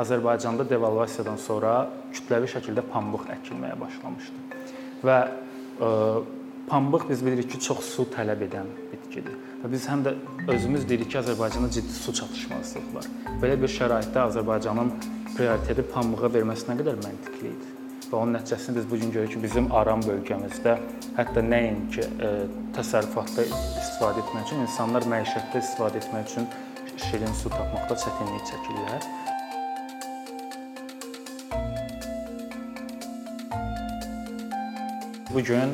Azərbaycanda 0.00 0.66
devalvasiyadan 0.70 1.36
sonra 1.40 1.74
kütləvi 2.14 2.50
şəkildə 2.54 2.84
pambıq 2.92 3.28
əkilməyə 3.36 3.76
başlamışdı. 3.80 4.62
Və 5.06 5.18
ə, 5.24 5.90
pambıq 6.70 7.06
biz 7.10 7.22
bilirik 7.26 7.50
ki, 7.52 7.60
çox 7.68 7.84
su 7.96 8.08
tələb 8.14 8.42
edən 8.48 8.70
bitkidir. 8.92 9.36
Və 9.62 9.70
biz 9.72 9.86
həm 9.90 10.02
də 10.06 10.16
özümüz 10.56 10.88
deyirik 10.88 11.12
ki, 11.12 11.20
Azərbaycanda 11.22 11.70
ciddi 11.76 11.94
su 12.00 12.14
çatışmazlığı 12.20 12.84
var. 12.96 13.08
Belə 13.42 13.60
bir 13.62 13.72
şəraitdə 13.78 14.26
Azərbaycanın 14.26 14.92
prioriteti 15.36 15.86
pambığa 15.94 16.32
verməsi 16.38 16.70
nə 16.70 16.78
qədər 16.82 17.00
məntiqli 17.04 17.52
idi? 17.52 17.74
və 18.14 18.20
onun 18.22 18.36
nəticəsində 18.38 18.78
biz 18.78 18.86
bu 18.90 18.98
gün 19.00 19.12
görürük 19.14 19.34
ki, 19.34 19.42
bizim 19.42 19.70
Aran 19.74 20.02
bölgəmizdə 20.04 20.76
hətta 21.16 21.42
nəinki 21.42 22.04
e, 22.04 22.30
təsərrüfatda 22.76 23.46
istifadə 23.50 24.22
etmək 24.22 24.46
üçün, 24.46 24.64
insanlar 24.68 25.06
məişətdə 25.10 25.62
istifadə 25.62 26.02
etmək 26.02 26.30
üçün 26.30 26.48
şirin 27.08 27.34
su 27.40 27.50
tapmaqda 27.52 27.98
çətinlik 28.04 28.50
çəkirlər. 28.52 29.08
Bu 35.34 35.42
gün 35.42 35.72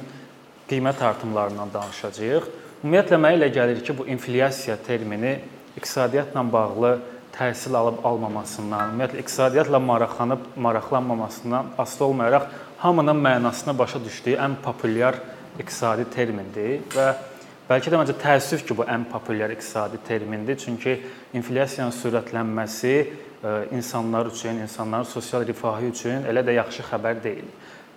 qiymət 0.70 1.02
artımlarından 1.05 1.68
danışacağıq. 1.74 2.45
Ümumiyyətlə 2.80 3.16
mənə 3.20 3.37
elə 3.37 3.48
gəlir 3.52 3.80
ki, 3.84 3.92
bu 3.98 4.06
inflyasiya 4.09 4.78
termini 4.87 5.34
iqtisadiyyatla 5.77 6.45
bağlı 6.52 6.92
təhsil 7.34 7.77
alıb 7.77 7.98
almamasından, 8.09 8.95
ümumiyyətlə 8.95 9.20
iqtisadiyyatla 9.20 9.80
maraqlanıb 9.84 10.46
maraqlanmamasından 10.56 11.66
asılı 11.78 12.06
olmayaraq 12.06 12.46
hamının 12.78 13.20
mənasını 13.27 13.77
başa 13.78 14.01
düşdüyü 14.04 14.38
ən 14.41 14.56
populyar 14.65 15.18
iqtisadi 15.59 16.06
termindir 16.15 16.80
və 16.96 17.10
bəlkə 17.68 17.92
də 17.92 18.01
məncə 18.01 18.16
təəssüf 18.23 18.65
ki, 18.65 18.79
bu 18.79 18.87
ən 18.88 19.04
populyar 19.12 19.52
iqtisadi 19.52 20.01
termindir. 20.09 20.56
Çünki 20.65 21.02
inflyasiyanın 21.37 21.92
sürətlənməsi 21.98 22.95
e, 22.96 23.52
insanlar 23.76 24.32
üçün, 24.32 24.65
insanların 24.65 25.04
sosial 25.13 25.45
rifahı 25.46 25.92
üçün 25.92 26.24
elə 26.32 26.46
də 26.48 26.57
yaxşı 26.63 26.88
xəbər 26.95 27.23
deyil. 27.24 27.52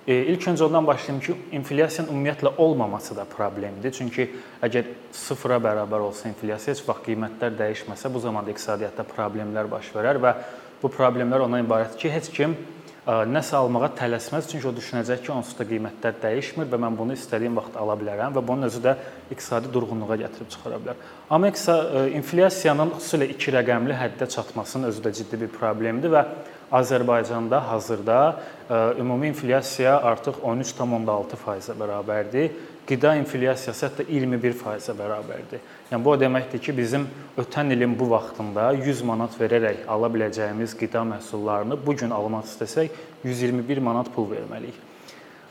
E, 0.07 0.15
ilk 0.15 0.47
öncə 0.51 0.65
ondan 0.65 0.87
başlayım 0.87 1.21
ki, 1.23 1.33
inflyasiyanın 1.55 2.11
ümumiyyətlə 2.11 2.51
olmaması 2.57 3.15
da 3.15 3.23
problemdir. 3.25 3.93
Çünki 3.95 4.27
əgər 4.63 4.89
sıfıra 5.15 5.61
bərabər 5.63 6.03
olsa 6.03 6.27
inflyasiya, 6.27 6.75
heç 6.75 6.83
vaxt 6.87 7.05
qiymətlər 7.07 7.55
dəyişməsə, 7.61 8.11
bu 8.11 8.19
zaman 8.19 8.43
da 8.43 8.51
iqtisadiyyatda 8.51 9.05
problemlər 9.13 9.69
baş 9.71 9.93
verər 9.95 10.19
və 10.19 10.33
bu 10.81 10.91
problemlər 10.91 11.45
ondan 11.45 11.63
ibarətdir 11.63 12.01
ki, 12.01 12.11
heç 12.17 12.27
kim 12.35 12.55
e, 12.57 13.15
nəsə 13.31 13.55
almağa 13.61 13.93
tələsməz, 14.01 14.49
çünki 14.51 14.67
o 14.67 14.73
düşünəcək 14.75 15.23
ki, 15.23 15.31
onsuz 15.37 15.55
da 15.61 15.67
qiymətlər 15.71 16.19
dəyişmir 16.25 16.67
və 16.73 16.81
mən 16.83 16.99
bunu 16.99 17.15
istədiyim 17.15 17.55
vaxt 17.61 17.77
ala 17.79 17.95
bilərəm 18.01 18.35
və 18.35 18.43
bunun 18.43 18.67
özü 18.67 18.83
də 18.83 18.97
iqtisadi 19.31 19.71
durğunluğa 19.71 20.17
gətirib 20.25 20.51
çıxara 20.51 20.81
bilər. 20.83 20.99
Amma 21.29 21.53
e, 21.53 22.03
inflyasiyanın 22.19 22.97
xüsusilə 22.97 23.31
2 23.37 23.55
rəqəmli 23.55 23.95
həddə 24.03 24.27
çatmasının 24.35 24.91
özü 24.91 25.07
də 25.07 25.15
ciddi 25.21 25.45
bir 25.45 25.55
problemdir 25.55 26.11
və 26.11 26.25
Azərbaycanda 26.73 27.59
hazırda 27.69 28.39
e, 28.69 28.99
ümumi 28.99 29.27
inflyasiya 29.29 29.99
artıq 30.01 30.39
13.6%-ə 30.41 31.75
bərabərdir. 31.77 32.55
Qida 32.87 33.13
inflyasiyası 33.19 33.85
hətta 33.85 34.05
21%-ə 34.07 34.95
bərabərdir. 34.97 35.61
Yəni 35.91 36.03
bu 36.03 36.11
o 36.11 36.17
deməkdir 36.19 36.59
ki, 36.65 36.73
bizim 36.77 37.05
ötən 37.39 37.69
ilin 37.75 37.93
bu 37.99 38.09
vaxtında 38.11 38.71
100 38.79 39.03
manat 39.07 39.37
verərək 39.39 39.85
ala 39.87 40.09
biləcəyimiz 40.15 40.73
qida 40.79 41.05
məhsullarını 41.13 41.77
bu 41.85 41.95
gün 42.01 42.11
almaq 42.11 42.49
istəsək 42.49 42.89
121 43.23 43.83
manat 43.85 44.09
pul 44.15 44.27
verməliyik. 44.33 44.81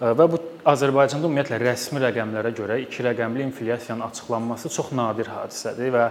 E, 0.03 0.11
və 0.19 0.27
bu 0.27 0.43
Azərbaycanda 0.75 1.31
ümumiyyətlə 1.31 1.62
rəsmi 1.62 2.03
rəqəmlərə 2.03 2.53
görə 2.59 2.83
2 2.83 3.09
rəqəmli 3.09 3.47
inflyasiyanın 3.48 4.09
açıqlanması 4.11 4.75
çox 4.75 4.93
nadir 4.98 5.31
hadisədir 5.31 5.95
və 5.95 6.11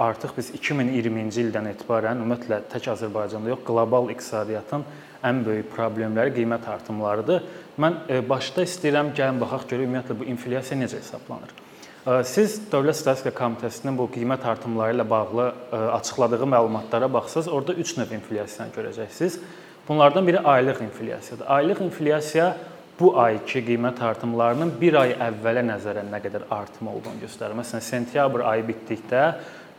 artıq 0.00 0.32
biz 0.36 0.50
2020-ci 0.56 1.44
ildən 1.44 1.70
etibarən 1.74 2.22
ümumiyyətlə 2.22 2.62
tək 2.72 2.90
Azərbaycanda 2.94 3.52
yox, 3.52 3.64
qlobal 3.66 4.10
iqtisadiyyatın 4.14 4.84
ən 5.26 5.42
böyük 5.44 5.68
problemləri 5.74 6.32
qiymət 6.38 6.68
artımlarıdır. 6.72 7.42
Mən 7.80 7.98
e, 8.08 8.20
başda 8.28 8.64
istəyirəm 8.64 9.12
gəlin 9.16 9.40
baxaq 9.42 9.66
görək 9.70 9.88
ümumiyyətlə 9.88 10.16
bu 10.20 10.28
inflyasiya 10.32 10.80
necə 10.80 11.00
hesablanır. 11.02 11.52
E, 11.52 12.16
siz 12.24 12.56
Dövlət 12.72 13.00
Statistika 13.02 13.34
Komitəsinin 13.42 13.98
bu 13.98 14.08
qiymət 14.14 14.46
artımları 14.48 14.96
ilə 14.96 15.08
bağlı 15.10 15.46
e, 15.50 15.82
açıqladığı 16.00 16.48
məlumatlara 16.56 17.12
baxsaz, 17.12 17.48
orada 17.48 17.74
3 17.74 17.96
növ 18.00 18.16
inflyasiyanı 18.20 18.76
görəcəksiniz. 18.76 19.40
Bunlardan 19.88 20.26
biri 20.26 20.40
aylıq 20.40 20.80
inflyasiyadır. 20.84 21.46
Aylıq 21.48 21.84
inflyasiya 21.84 22.56
bu 23.00 23.14
ayki 23.20 23.62
qiymət 23.64 24.02
artımlarının 24.04 24.74
1 24.80 24.96
ay 25.00 25.14
əvvələ 25.28 25.64
nəzərən 25.70 26.10
nə 26.12 26.20
qədər 26.24 26.44
artım 26.52 26.90
olduğunu 26.92 27.22
göstərir. 27.24 27.56
Məsələn, 27.56 27.84
sentyabr 27.84 28.44
ayı 28.50 28.66
bitdikdə 28.68 29.22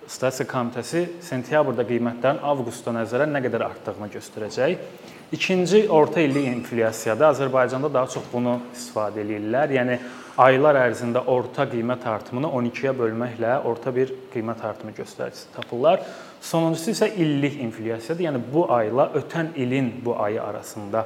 Statistika 0.10 0.58
Komitəsi 0.58 1.04
sentyabrda 1.22 1.86
qiymətlərin 1.86 2.42
avqusta 2.42 2.94
nəzərən 2.96 3.32
nə 3.36 3.42
qədər 3.46 3.64
artdığını 3.68 4.10
göstərəcək. 4.16 4.88
İkinci 5.32 5.86
orta 5.94 6.20
illik 6.20 6.48
inflyasiyada 6.50 7.30
Azərbaycanda 7.32 7.92
daha 7.94 8.10
çox 8.12 8.26
bunu 8.34 8.58
istifadə 8.74 9.22
eləyirlər. 9.22 9.72
Yəni 9.78 10.00
aylar 10.42 10.80
ərzində 10.82 11.22
orta 11.32 11.68
qiymət 11.72 12.08
artımını 12.10 12.50
12-yə 12.50 12.92
bölməklə 12.98 13.54
orta 13.70 13.94
bir 13.96 14.12
qiymət 14.34 14.66
artımı 14.68 14.92
göstəricisi 14.98 15.54
tapırlar. 15.56 16.02
Sonuncusu 16.42 16.96
isə 16.96 17.12
illik 17.14 17.62
inflyasiyadır. 17.62 18.26
Yəni 18.26 18.44
bu 18.52 18.66
ayla 18.74 19.12
ötən 19.22 19.54
ilin 19.56 19.94
bu 20.06 20.18
ayı 20.20 20.44
arasında 20.44 21.06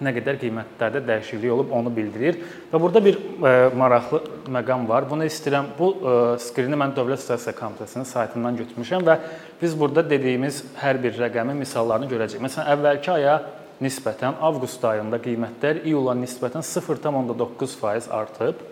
nə 0.00 0.12
qədər 0.16 0.38
qiymətlərdə 0.40 1.02
dəyişiklik 1.04 1.52
olub 1.52 1.72
onu 1.76 1.92
bildirir. 1.94 2.38
Və 2.72 2.80
burada 2.80 3.02
bir 3.04 3.18
ə, 3.18 3.20
e, 3.20 3.52
maraqlı 3.76 4.20
məqam 4.56 4.86
var. 4.88 5.06
Bunu 5.10 5.26
istəyirəm 5.28 5.70
bu 5.76 5.90
ə, 5.92 5.98
e, 6.00 6.38
skrini 6.44 6.78
mən 6.80 6.94
Dövlət 6.96 7.22
Statistika 7.24 7.60
Komitəsinin 7.60 8.08
saytından 8.08 8.56
götürmüşəm 8.62 9.04
və 9.06 9.18
biz 9.60 9.76
burada 9.78 10.04
dediyimiz 10.10 10.62
hər 10.80 11.00
bir 11.02 11.18
rəqəmin 11.20 11.60
misallarını 11.60 12.08
görəcəyik. 12.12 12.44
Məsələn, 12.46 12.72
əvvəlki 12.76 13.12
aya 13.18 13.36
nisbətən 13.84 14.40
avqust 14.48 14.84
ayında 14.88 15.20
qiymətlər 15.24 15.84
iyula 15.84 16.16
nisbətən 16.18 16.64
0.9% 16.64 18.10
artıb. 18.22 18.64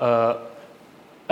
E, 0.00 0.10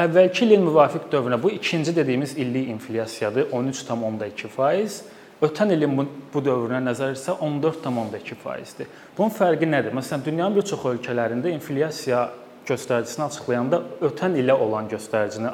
əvvəlki 0.04 0.48
ilin 0.48 0.64
müvafiq 0.68 1.08
dövrünə 1.12 1.40
bu 1.42 1.56
ikinci 1.56 1.96
dediyimiz 1.96 2.36
illik 2.36 2.68
inflyasiyadır 2.76 3.52
13.2%. 3.56 5.13
Ötən 5.42 5.72
ilin 5.74 5.96
bu, 5.98 6.06
bu 6.34 6.40
dövrünə 6.44 6.78
nəzər 6.84 7.16
etsə 7.16 7.34
14.2%-dir. 7.42 8.88
Bunun 9.16 9.34
fərqi 9.34 9.66
nədir? 9.66 9.94
Məsələn, 9.96 10.22
dünyanın 10.24 10.56
bir 10.60 10.66
çox 10.70 10.86
ölkələrində 10.92 11.50
inflyasiya 11.50 12.28
göstəricisini 12.64 13.26
açıqlayanda 13.26 13.80
ötən 14.08 14.38
ilə 14.40 14.54
olan 14.56 14.86
göstəricini 14.88 15.50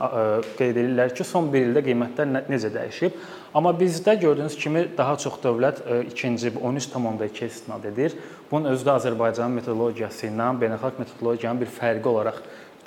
qeyd 0.58 0.76
edirlər 0.76 1.14
ki, 1.16 1.26
son 1.26 1.48
1 1.50 1.70
ildə 1.70 1.82
qiymətlər 1.88 2.30
necə 2.46 2.70
dəyişib. 2.74 3.16
Amma 3.56 3.72
bizdə 3.74 4.14
gördüyünüz 4.20 4.56
kimi 4.60 4.84
daha 4.98 5.16
çox 5.18 5.41
dövlət 5.42 5.82
ikinci 6.06 6.52
13.2 6.54 7.48
istinad 7.48 7.84
edir. 7.91 8.14
Bunun 8.50 8.70
özü 8.76 8.86
də 8.86 8.94
Azərbaycanın 9.00 9.58
metodologiyası 9.58 10.28
ilə 10.28 10.52
beynəlxalq 10.60 11.02
metodologiyanın 11.02 11.64
bir 11.64 11.72
fərqi 11.80 12.12
olaraq 12.12 12.38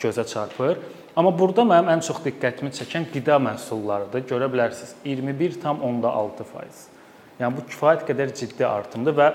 gözə 0.02 0.26
çarpır. 0.28 0.78
Amma 1.16 1.30
burada 1.38 1.62
mənim 1.68 1.92
ən 1.94 2.02
çox 2.06 2.24
diqqətimi 2.26 2.72
çəkən 2.74 3.10
qida 3.14 3.38
məhsullarıdır. 3.42 4.26
Görə 4.30 4.50
bilərsiniz 4.50 4.96
21.6%. 5.06 6.86
Yəni 7.40 7.58
bu 7.58 7.66
kifayət 7.70 8.08
qədər 8.08 8.34
ciddi 8.38 8.66
artımdır 8.66 9.18
və 9.18 9.28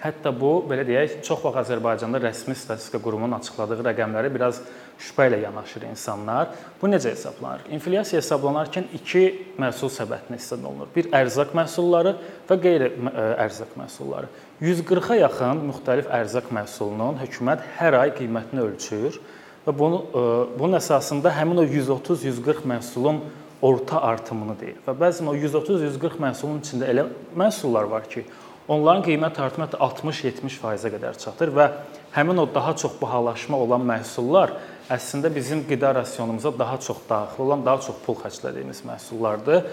hətta 0.00 0.32
bu 0.32 0.52
belə 0.68 0.84
deyək, 0.86 1.18
çox 1.26 1.42
vaxt 1.44 1.60
Azərbaycanda 1.64 2.20
rəsmi 2.22 2.54
statistika 2.56 3.00
qurumunun 3.02 3.36
açıqladığı 3.36 3.82
rəqəmləri 3.84 4.30
biraz 4.32 4.62
şübhə 5.00 5.26
ilə 5.28 5.40
yanaşır 5.44 5.84
insanlar. 5.90 6.54
Bu 6.80 6.88
necə 6.88 7.12
hesablanır? 7.12 7.66
İnflyasiya 7.76 8.22
hesablanarkən 8.22 8.88
iki 8.96 9.24
məhsul 9.60 9.92
səbətinə 9.92 10.38
istifadə 10.40 10.70
olunur. 10.70 10.88
Bir 10.94 11.10
ərzaq 11.20 11.52
məhsulları 11.58 12.14
və 12.48 12.58
qeyri-ərzaq 12.64 13.76
məhsulları. 13.82 14.30
140-a 14.62 15.20
yaxın 15.20 15.66
müxtəlif 15.68 16.08
ərzaq 16.20 16.48
məhsulunun 16.54 17.20
hökumət 17.20 17.66
hər 17.80 17.98
ay 18.00 18.14
qiymətini 18.16 18.64
ölçür 18.64 19.20
və 19.66 19.76
bunu 19.78 20.02
e, 20.08 20.24
bunun 20.58 20.78
əsasında 20.80 21.32
həmin 21.36 21.62
o 21.62 21.66
130-140 21.68 22.66
məhsulun 22.70 23.20
orta 23.62 24.00
artımını 24.00 24.56
deyir. 24.60 24.78
Və 24.86 24.94
bəzən 24.96 25.28
o 25.28 25.34
130-140 25.36 26.20
məhsulun 26.22 26.62
içində 26.64 26.88
elə 26.90 27.06
məhsullar 27.36 27.88
var 27.90 28.08
ki, 28.08 28.24
onların 28.70 29.04
qiymət 29.04 29.40
artımı 29.42 29.66
hətta 29.66 29.80
60-70%-ə 29.84 30.92
qədər 30.94 31.18
çatır 31.20 31.52
və 31.56 31.70
həmin 32.14 32.40
o 32.40 32.48
daha 32.54 32.76
çox 32.78 32.96
bahalaşma 33.00 33.58
olan 33.58 33.84
məhsullar 33.86 34.54
əslində 34.90 35.30
bizim 35.34 35.62
qida 35.68 35.92
rasionumuza 35.94 36.52
daha 36.58 36.78
çox 36.80 37.02
daxil 37.08 37.44
olan, 37.44 37.64
daha 37.66 37.80
çox 37.86 37.98
pul 38.06 38.16
xərclədiyimiz 38.22 38.84
məhsullardır. 38.86 39.66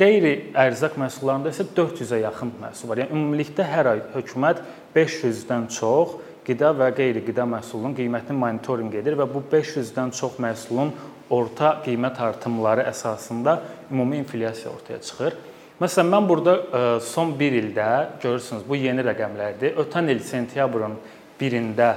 Qeyri-ərzaq 0.00 0.96
məhsullarında 1.00 1.52
isə 1.52 1.66
400-ə 1.76 2.22
yaxın 2.22 2.54
məhsul 2.62 2.88
var. 2.88 3.02
Yəni 3.02 3.12
ümumilikdə 3.12 3.66
hər 3.68 3.90
ay 3.90 4.02
hökumət 4.14 4.62
500-dən 4.94 5.68
çox 5.76 6.16
qida 6.50 6.72
və 6.74 6.90
qeyri-qida 6.98 7.46
məhsulunun 7.46 7.94
qiymətini 7.94 8.38
monitorinq 8.42 8.98
edir 8.98 9.14
və 9.20 9.28
bu 9.30 9.44
500-dən 9.52 10.10
çox 10.18 10.40
məhsulun 10.42 10.90
orta 11.30 11.76
qiymət 11.84 12.18
artımları 12.26 12.88
əsasında 12.90 13.56
ümumi 13.90 14.18
inflyasiya 14.24 14.72
ortaya 14.72 14.98
çıxır. 15.06 15.36
Məsələn, 15.80 16.10
mən 16.12 16.26
burada 16.28 16.54
e, 16.60 16.80
son 17.00 17.32
1 17.38 17.54
ildə 17.62 17.90
görürsünüz, 18.22 18.66
bu 18.68 18.76
yeni 18.76 19.04
rəqəmlərdir. 19.06 19.78
Ötən 19.80 20.10
il 20.12 20.18
sentyabrın 20.26 20.98
1-də 21.40 21.90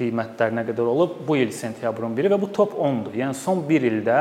qiymətlər 0.00 0.52
nə 0.58 0.64
qədər 0.68 0.90
olub? 0.92 1.14
Bu 1.28 1.38
il 1.40 1.54
sentyabrın 1.56 2.16
1-i 2.18 2.32
və 2.34 2.40
bu 2.42 2.50
top 2.52 2.74
10-dur. 2.76 3.14
Yəni 3.16 3.38
son 3.38 3.62
1 3.68 3.86
ildə 3.92 4.18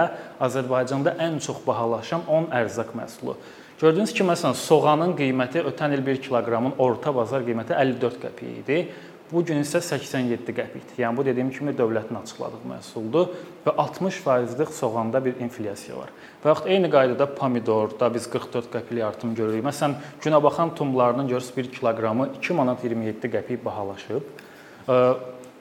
Azərbaycanda 0.48 1.18
ən 1.26 1.42
çox 1.44 1.60
bahalaşan 1.66 2.24
10 2.30 2.48
ərzaq 2.62 2.94
məhsulu. 2.96 3.36
Gördüyünüz 3.80 4.12
kimi 4.12 4.34
məsələn 4.34 4.58
soğanın 4.60 5.14
qiyməti 5.16 5.62
ötən 5.68 5.94
il 5.96 6.02
1 6.04 6.18
kiloqramın 6.24 6.74
orta 6.84 7.14
bazar 7.16 7.46
qiyməti 7.48 7.76
54 7.76 8.18
qəpik 8.24 8.58
idi. 8.60 8.80
Bu 9.30 9.44
gün 9.46 9.60
isə 9.62 9.78
87 9.78 10.50
qəpikdir. 10.58 10.98
Yəni 11.04 11.18
bu 11.18 11.24
dediyim 11.26 11.52
kimi 11.54 11.70
dövlətin 11.78 12.18
açıqladığı 12.18 12.64
məhsuldur 12.66 13.28
və 13.66 13.76
60%lıq 13.78 14.72
soğanda 14.74 15.22
bir 15.22 15.38
inflyasiya 15.46 16.00
var. 16.00 16.10
Və 16.42 16.50
yaxud 16.50 16.70
eyni 16.74 16.90
qaydada 16.90 17.28
pomidorda 17.38 18.10
biz 18.14 18.26
44 18.34 18.72
qəpiklik 18.74 19.06
artım 19.06 19.36
görürük. 19.38 19.62
Məsələn, 19.68 20.00
günəbaxan 20.24 20.74
tumlarının 20.80 21.30
görürsüz 21.30 21.58
1 21.58 21.70
kiloqramı 21.76 22.30
2 22.40 22.58
manat 22.58 22.84
27 22.84 23.30
qəpik 23.36 23.62
bahalaşıb. 23.66 24.34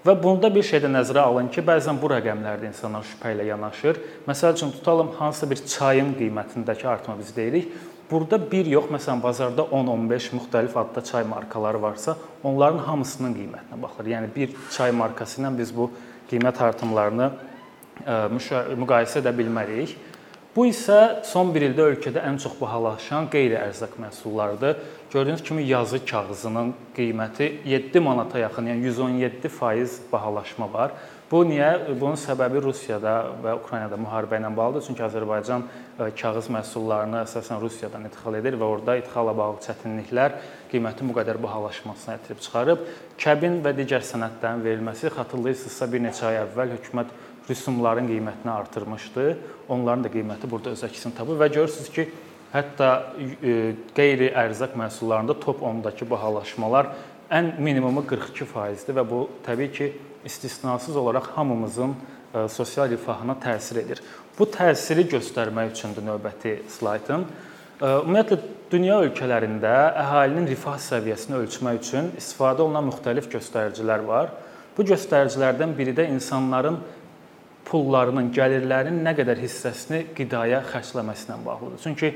Və 0.07 0.15
bunda 0.23 0.49
bir 0.55 0.65
şey 0.65 0.81
də 0.87 0.89
nəzərə 0.89 1.27
alın 1.29 1.53
ki, 1.53 1.61
bəzən 1.69 2.01
bu 2.01 2.09
rəqəmlərdə 2.09 2.71
insanlar 2.71 3.05
şübhə 3.05 3.35
ilə 3.35 3.51
yanaşır. 3.51 4.01
Məsəl 4.31 4.57
üçün 4.57 4.73
tutalım 4.79 5.13
hansısa 5.19 5.51
bir 5.51 5.61
çayın 5.75 6.15
qiymətindəki 6.17 6.89
artma 6.89 7.19
biz 7.21 7.37
deyirik. 7.37 7.69
Burada 8.11 8.39
bir 8.41 8.67
yox, 8.67 8.87
məsələn, 8.89 9.21
bazarda 9.21 9.67
10-15 9.69 10.31
müxtəlif 10.33 10.77
adda 10.81 11.05
çay 11.05 11.25
markaları 11.29 11.83
varsa, 11.83 12.17
onların 12.41 12.79
hamısının 12.87 13.35
qiymətinə 13.37 13.77
baxılır. 13.83 14.09
Yəni 14.15 14.31
bir 14.37 14.55
çay 14.73 14.93
markası 14.97 15.43
ilə 15.43 15.51
biz 15.59 15.75
bu 15.77 15.91
qiymət 16.31 16.63
artımlarını 16.65 17.31
müqayisə 18.81 19.21
edə 19.21 19.35
bilmərik. 19.37 19.93
Bu 20.57 20.65
isə 20.71 21.21
son 21.29 21.53
1 21.53 21.67
ildə 21.69 21.85
ölkədə 21.93 22.23
ən 22.25 22.41
çox 22.41 22.57
bahalaşan 22.61 23.29
qeyri-ərzaq 23.31 24.01
məhsullarıdır. 24.01 24.81
Gördüyünüz 25.13 25.43
kimi 25.43 25.63
yazı 25.63 26.05
kağızının 26.05 26.75
qiyməti 26.97 27.53
7 27.65 28.01
manata 28.01 28.39
yaxın, 28.39 28.67
yəni 28.67 28.91
117% 28.93 30.13
bahalaşma 30.13 30.73
var. 30.73 30.93
Bu 31.31 31.41
niyə? 31.49 31.97
Bunun 32.01 32.17
səbəbi 32.21 32.61
Rusiyada 32.61 33.15
və 33.45 33.55
Ukraynada 33.57 33.97
müharibə 33.97 34.37
ilə 34.37 34.51
bağlıdır. 34.57 34.85
Çünki 34.85 35.03
Azərbaycan 35.07 35.65
e, 35.65 36.11
kağız 36.13 36.51
məhsullarını 36.53 37.23
əsasən 37.23 37.61
Rusiyadan 37.61 38.05
ixal 38.11 38.37
edir 38.37 38.61
və 38.61 38.69
orada 38.69 38.99
ixalla 39.01 39.33
bağlı 39.37 39.65
çətinliklər 39.65 40.37
qiymətin 40.75 41.09
bu 41.09 41.17
qədər 41.17 41.41
bahalaşmasına 41.41 42.19
gətirib 42.19 42.45
çıxarıb. 42.45 42.87
Kəbin 43.25 43.61
və 43.65 43.73
digər 43.81 44.05
sənədlərin 44.13 44.65
verilməsi 44.65 45.13
xatırlayırsınızsa 45.17 45.93
bir 45.93 46.05
neçə 46.05 46.29
ay 46.35 46.43
əvvəl 46.45 46.77
hökumət 46.77 47.17
rüsumların 47.49 48.09
qiymətini 48.13 48.57
artırmışdı. 48.61 49.29
Onların 49.69 50.05
da 50.05 50.13
qiyməti 50.13 50.51
burada 50.51 50.77
öz 50.77 50.89
əksini 50.89 51.17
tapır 51.17 51.41
və 51.41 51.53
görürsüz 51.55 51.93
ki, 51.93 52.11
hətta 52.53 52.91
e, 53.19 53.75
qeyri-ərzaq 53.97 54.77
məhsullarında 54.79 55.37
top 55.41 55.63
10-dakı 55.63 56.09
bahalaşmalar 56.11 56.93
ən 57.31 57.53
minimumu 57.61 58.05
42%dir 58.09 58.97
və 58.97 59.05
bu 59.09 59.25
təbii 59.47 59.73
ki, 59.73 59.89
istisnasız 60.25 60.97
olaraq 60.97 61.29
hamımızın 61.35 61.95
e, 62.35 62.49
sosial 62.49 62.91
rifahına 62.91 63.37
təsir 63.45 63.83
edir. 63.85 64.03
Bu 64.39 64.49
təsiri 64.49 65.05
göstərmək 65.11 65.73
üçündür 65.75 66.07
növbəti 66.09 66.59
slaydın. 66.73 67.27
E, 67.81 67.87
ümumiyyətlə 67.87 68.41
dünya 68.73 69.01
ölkələrində 69.05 69.75
əhalinin 70.05 70.49
rifah 70.49 70.79
səviyyəsini 70.83 71.37
ölçmək 71.43 71.83
üçün 71.83 72.13
istifadə 72.19 72.65
olunan 72.65 72.89
müxtəlif 72.89 73.29
göstəricilər 73.33 74.07
var. 74.09 74.33
Bu 74.77 74.87
göstəricilərdən 74.89 75.75
biri 75.77 75.95
də 75.97 76.09
insanların 76.13 76.81
pullarının, 77.69 78.33
gəlirlərinin 78.35 79.05
nə 79.05 79.15
qədər 79.19 79.41
hissəsini 79.43 80.07
qidaya 80.17 80.63
xərcləməsinə 80.73 81.39
bağlıdır. 81.45 81.81
Çünki 81.85 82.13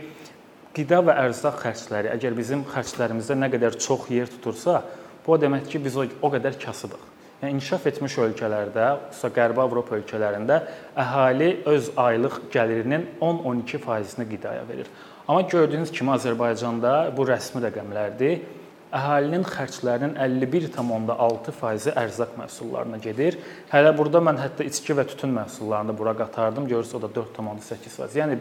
qida 0.76 1.02
və 1.04 1.16
ərzaq 1.26 1.60
xərcləri 1.66 2.12
əgər 2.14 2.37
bizim 2.37 2.64
xərclərimizdə 2.72 3.37
nə 3.38 3.50
qədər 3.52 3.76
çox 3.81 4.08
yer 4.12 4.31
tutursa, 4.32 4.81
bu 5.26 5.34
o 5.34 5.40
deməkdir 5.40 5.76
ki, 5.76 5.82
biz 5.84 5.99
o, 6.00 6.06
o 6.08 6.31
qədər 6.32 6.56
kasıdıq. 6.62 7.08
Yəni 7.43 7.56
inkişaf 7.56 7.87
etmiş 7.90 8.16
ölkələrdə, 8.22 8.88
xüsusə 9.10 9.32
Qərbi 9.34 9.58
Avropa 9.64 9.96
ölkələrində 9.99 10.60
əhali 10.94 11.56
öz 11.66 11.88
aylıq 11.99 12.37
gəlirinin 12.54 13.08
10-12%-ni 13.20 14.28
qidaya 14.31 14.62
verir. 14.69 14.87
Amma 15.26 15.43
gördüyünüz 15.50 15.90
kimi 15.94 16.14
Azərbaycanda 16.14 16.93
bu 17.16 17.26
rəsmi 17.26 17.64
rəqəmlərdir. 17.66 18.44
Əhalinin 18.92 19.46
xərclərinin 19.48 20.18
51,6%-i 20.20 21.94
ərzaq 21.96 22.34
məhsullarına 22.36 22.98
gedir. 23.00 23.38
Hələ 23.70 23.94
burada 23.96 24.20
mən 24.20 24.36
hətta 24.36 24.66
içki 24.68 24.92
və 24.98 25.06
tütün 25.08 25.32
məhsullarını 25.32 25.94
bura 25.96 26.12
qatardım. 26.18 26.66
Görürsüz 26.68 26.98
o 26.98 27.02
da 27.06 27.08
4,8%. 27.16 28.18
Yəni 28.20 28.36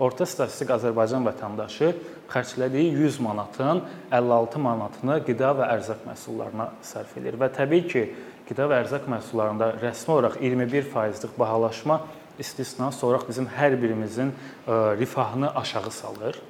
orta 0.00 0.24
statistik 0.24 0.72
Azərbaycan 0.72 1.26
vətəndaşı 1.28 1.92
xərclədiyi 2.32 2.94
100 3.02 3.20
manatın 3.26 3.82
56 4.10 4.62
manatını 4.64 5.18
qida 5.26 5.52
və 5.60 5.68
ərzaq 5.76 6.06
məhsullarına 6.08 6.70
sərf 6.88 7.12
edir. 7.20 7.36
Və 7.36 7.50
təbii 7.52 7.84
ki, 7.92 8.06
qida 8.48 8.70
və 8.72 8.80
ərzaq 8.86 9.10
məhsullarında 9.12 9.74
rəsmi 9.82 10.16
olaraq 10.16 10.40
21%lik 10.40 11.36
bahalaşma 11.38 12.00
istisnası 12.40 13.06
olaraq 13.06 13.28
bizim 13.28 13.50
hər 13.58 13.76
birimizin 13.82 14.32
e, 14.32 14.72
rifahını 14.96 15.54
aşağı 15.56 15.90
salır. 15.90 16.40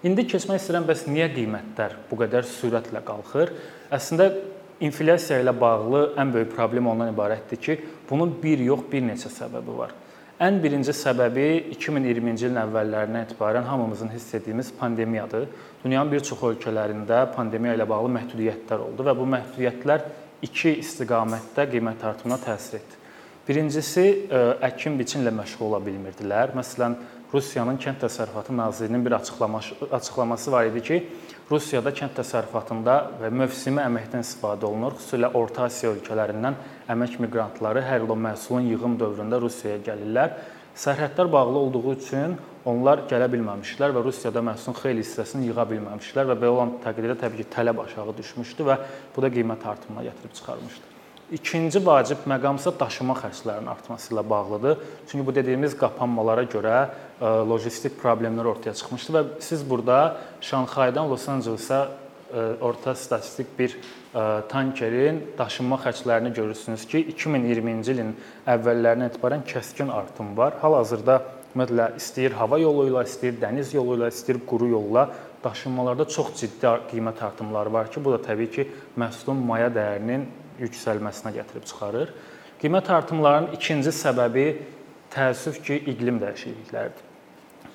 İndi 0.00 0.22
keçmək 0.24 0.62
istəyirəm 0.62 0.86
bəs 0.88 1.02
niyə 1.12 1.26
qiymətlər 1.34 1.98
bu 2.08 2.16
qədər 2.22 2.46
sürətlə 2.48 3.02
qalxır? 3.04 3.50
Əslində 3.92 4.30
inflyasiya 4.80 5.42
ilə 5.42 5.52
bağlı 5.52 6.00
ən 6.22 6.30
böyük 6.32 6.54
problem 6.54 6.86
ondan 6.88 7.10
ibarətdir 7.12 7.60
ki, 7.60 7.76
bunun 8.08 8.32
bir 8.42 8.62
yox, 8.64 8.86
bir 8.88 9.04
neçə 9.04 9.28
səbəbi 9.34 9.74
var. 9.76 9.92
Ən 10.40 10.56
birinci 10.62 10.94
səbəbi 10.96 11.44
2020-ci 11.74 12.48
ilin 12.48 12.62
əvvəllərindən 12.62 13.26
etibarən 13.26 13.68
hamımızın 13.68 14.14
hiss 14.14 14.32
etdiyimiz 14.40 14.72
pandemiyadır. 14.78 15.44
Dünyanın 15.84 16.14
bir 16.14 16.24
çox 16.30 16.46
ölkələrində 16.48 17.26
pandemiya 17.34 17.76
ilə 17.76 17.88
bağlı 17.92 18.14
məhdudiyyətlər 18.16 18.86
oldu 18.86 19.04
və 19.04 19.16
bu 19.20 19.28
məhdudiyyətlər 19.36 20.08
iki 20.48 20.78
istiqamətdə 20.80 21.68
qiymət 21.74 22.08
artımına 22.08 22.40
təsir 22.46 22.80
etdi. 22.80 22.96
Birincisi 23.44 24.06
e, 24.30 24.40
əkin-biçinlə 24.64 25.32
məşğul 25.34 25.68
ola 25.68 25.80
bilmirdilər. 25.84 26.52
Məsələn, 26.56 26.96
Rusiyanın 27.30 27.76
Kənd 27.78 28.00
Təsərrüfatı 28.02 28.56
Nazirliyinin 28.56 29.06
bir 29.06 29.12
açıqlaması 29.12 29.74
açıqlaması 29.92 30.52
var 30.52 30.64
idi 30.66 30.82
ki, 30.82 30.96
Rusiyada 31.50 31.90
kənd 31.90 32.14
təsərrüfatında 32.14 32.92
və 33.18 33.28
mövsümi 33.34 33.80
əməkdən 33.82 34.22
istifadə 34.22 34.68
olunur. 34.68 34.94
Xüsusilə 35.00 35.32
Orta 35.34 35.64
Asiya 35.66 35.90
ölkələrindən 35.96 36.58
əmək 36.94 37.16
miqrantları 37.24 37.82
hər 37.86 38.04
il 38.04 38.12
o 38.14 38.16
məhsulun 38.18 38.68
yığım 38.70 38.94
dövründə 39.00 39.40
Rusiyaya 39.42 39.80
gəlirlər. 39.88 40.36
Sərhədlər 40.78 41.32
bağlı 41.32 41.58
olduğu 41.64 41.82
üçün 41.96 42.36
onlar 42.70 43.02
gələ 43.10 43.26
bilməmişlər 43.34 43.96
və 43.98 44.04
Rusiyada 44.06 44.44
məhsulun 44.46 44.78
xeyli 44.78 45.02
hissəsini 45.02 45.50
yığa 45.50 45.66
bilməmişlər 45.74 46.30
və 46.30 46.38
belə 46.38 46.54
olan 46.54 46.78
təqdirdə 46.86 47.18
təbii 47.24 47.42
ki, 47.42 47.50
tələb 47.56 47.82
aşağı 47.82 48.14
düşmüşdü 48.22 48.70
və 48.70 48.80
bu 49.16 49.26
da 49.26 49.34
qiymət 49.34 49.66
artımına 49.74 50.06
gətirib 50.06 50.38
çıxarmışdı. 50.38 50.99
İkinci 51.30 51.78
vacib 51.86 52.24
məqam 52.26 52.56
isə 52.58 52.72
daşıma 52.74 53.14
xərclərinin 53.20 53.70
artması 53.70 54.10
ilə 54.10 54.24
bağlıdır. 54.30 54.80
Çünki 55.06 55.26
bu 55.26 55.34
dediyimiz 55.34 55.76
qapanmalara 55.78 56.42
görə 56.50 56.78
e, 56.82 57.30
logistik 57.46 57.94
problemlər 58.02 58.48
ortaya 58.50 58.74
çıxmışdı 58.74 59.14
və 59.14 59.22
siz 59.46 59.62
burada 59.70 60.16
Şanxaydan 60.42 61.06
Los 61.10 61.28
Ancelesa 61.30 61.84
e, 62.34 62.42
orta 62.60 62.94
statistik 62.94 63.52
bir 63.58 63.76
e, 63.78 64.24
tankerin 64.50 65.22
daşınma 65.38 65.78
xərclərini 65.84 66.34
görürsünüz 66.34 66.88
ki, 66.90 67.04
2020-ci 67.14 67.94
ilin 67.94 68.10
əvvəllərindən 68.50 69.12
etibarən 69.12 69.46
kəskin 69.46 69.94
artım 69.94 70.34
var. 70.34 70.58
Hal-hazırda 70.64 71.20
ümumiyyətlə 71.54 71.88
istəyir 72.02 72.34
hava 72.42 72.58
yolu 72.58 72.88
ilə, 72.90 73.06
istəyir 73.06 73.38
dəniz 73.38 73.70
yolu 73.78 74.00
ilə, 74.00 74.10
istəyir 74.10 74.42
quru 74.50 74.72
yolla 74.74 75.06
daşınmalarda 75.46 76.10
çox 76.10 76.34
ciddi 76.42 76.76
qiymət 76.90 77.22
artımları 77.22 77.72
var 77.78 77.90
ki, 77.94 78.02
bu 78.02 78.18
da 78.18 78.22
təbii 78.26 78.50
ki, 78.50 78.68
məhsulun 78.98 79.46
maya 79.46 79.70
dəyərinin 79.70 80.26
yüksəlməsinə 80.60 81.32
gətirib 81.38 81.64
çıxarır. 81.70 82.12
Qiymət 82.60 82.90
artımlarının 82.92 83.56
ikinci 83.56 83.92
səbəbi 83.94 84.46
təəssüf 85.14 85.60
ki, 85.64 85.80
iqlim 85.94 86.20
dəyişiklikləridir. 86.22 87.08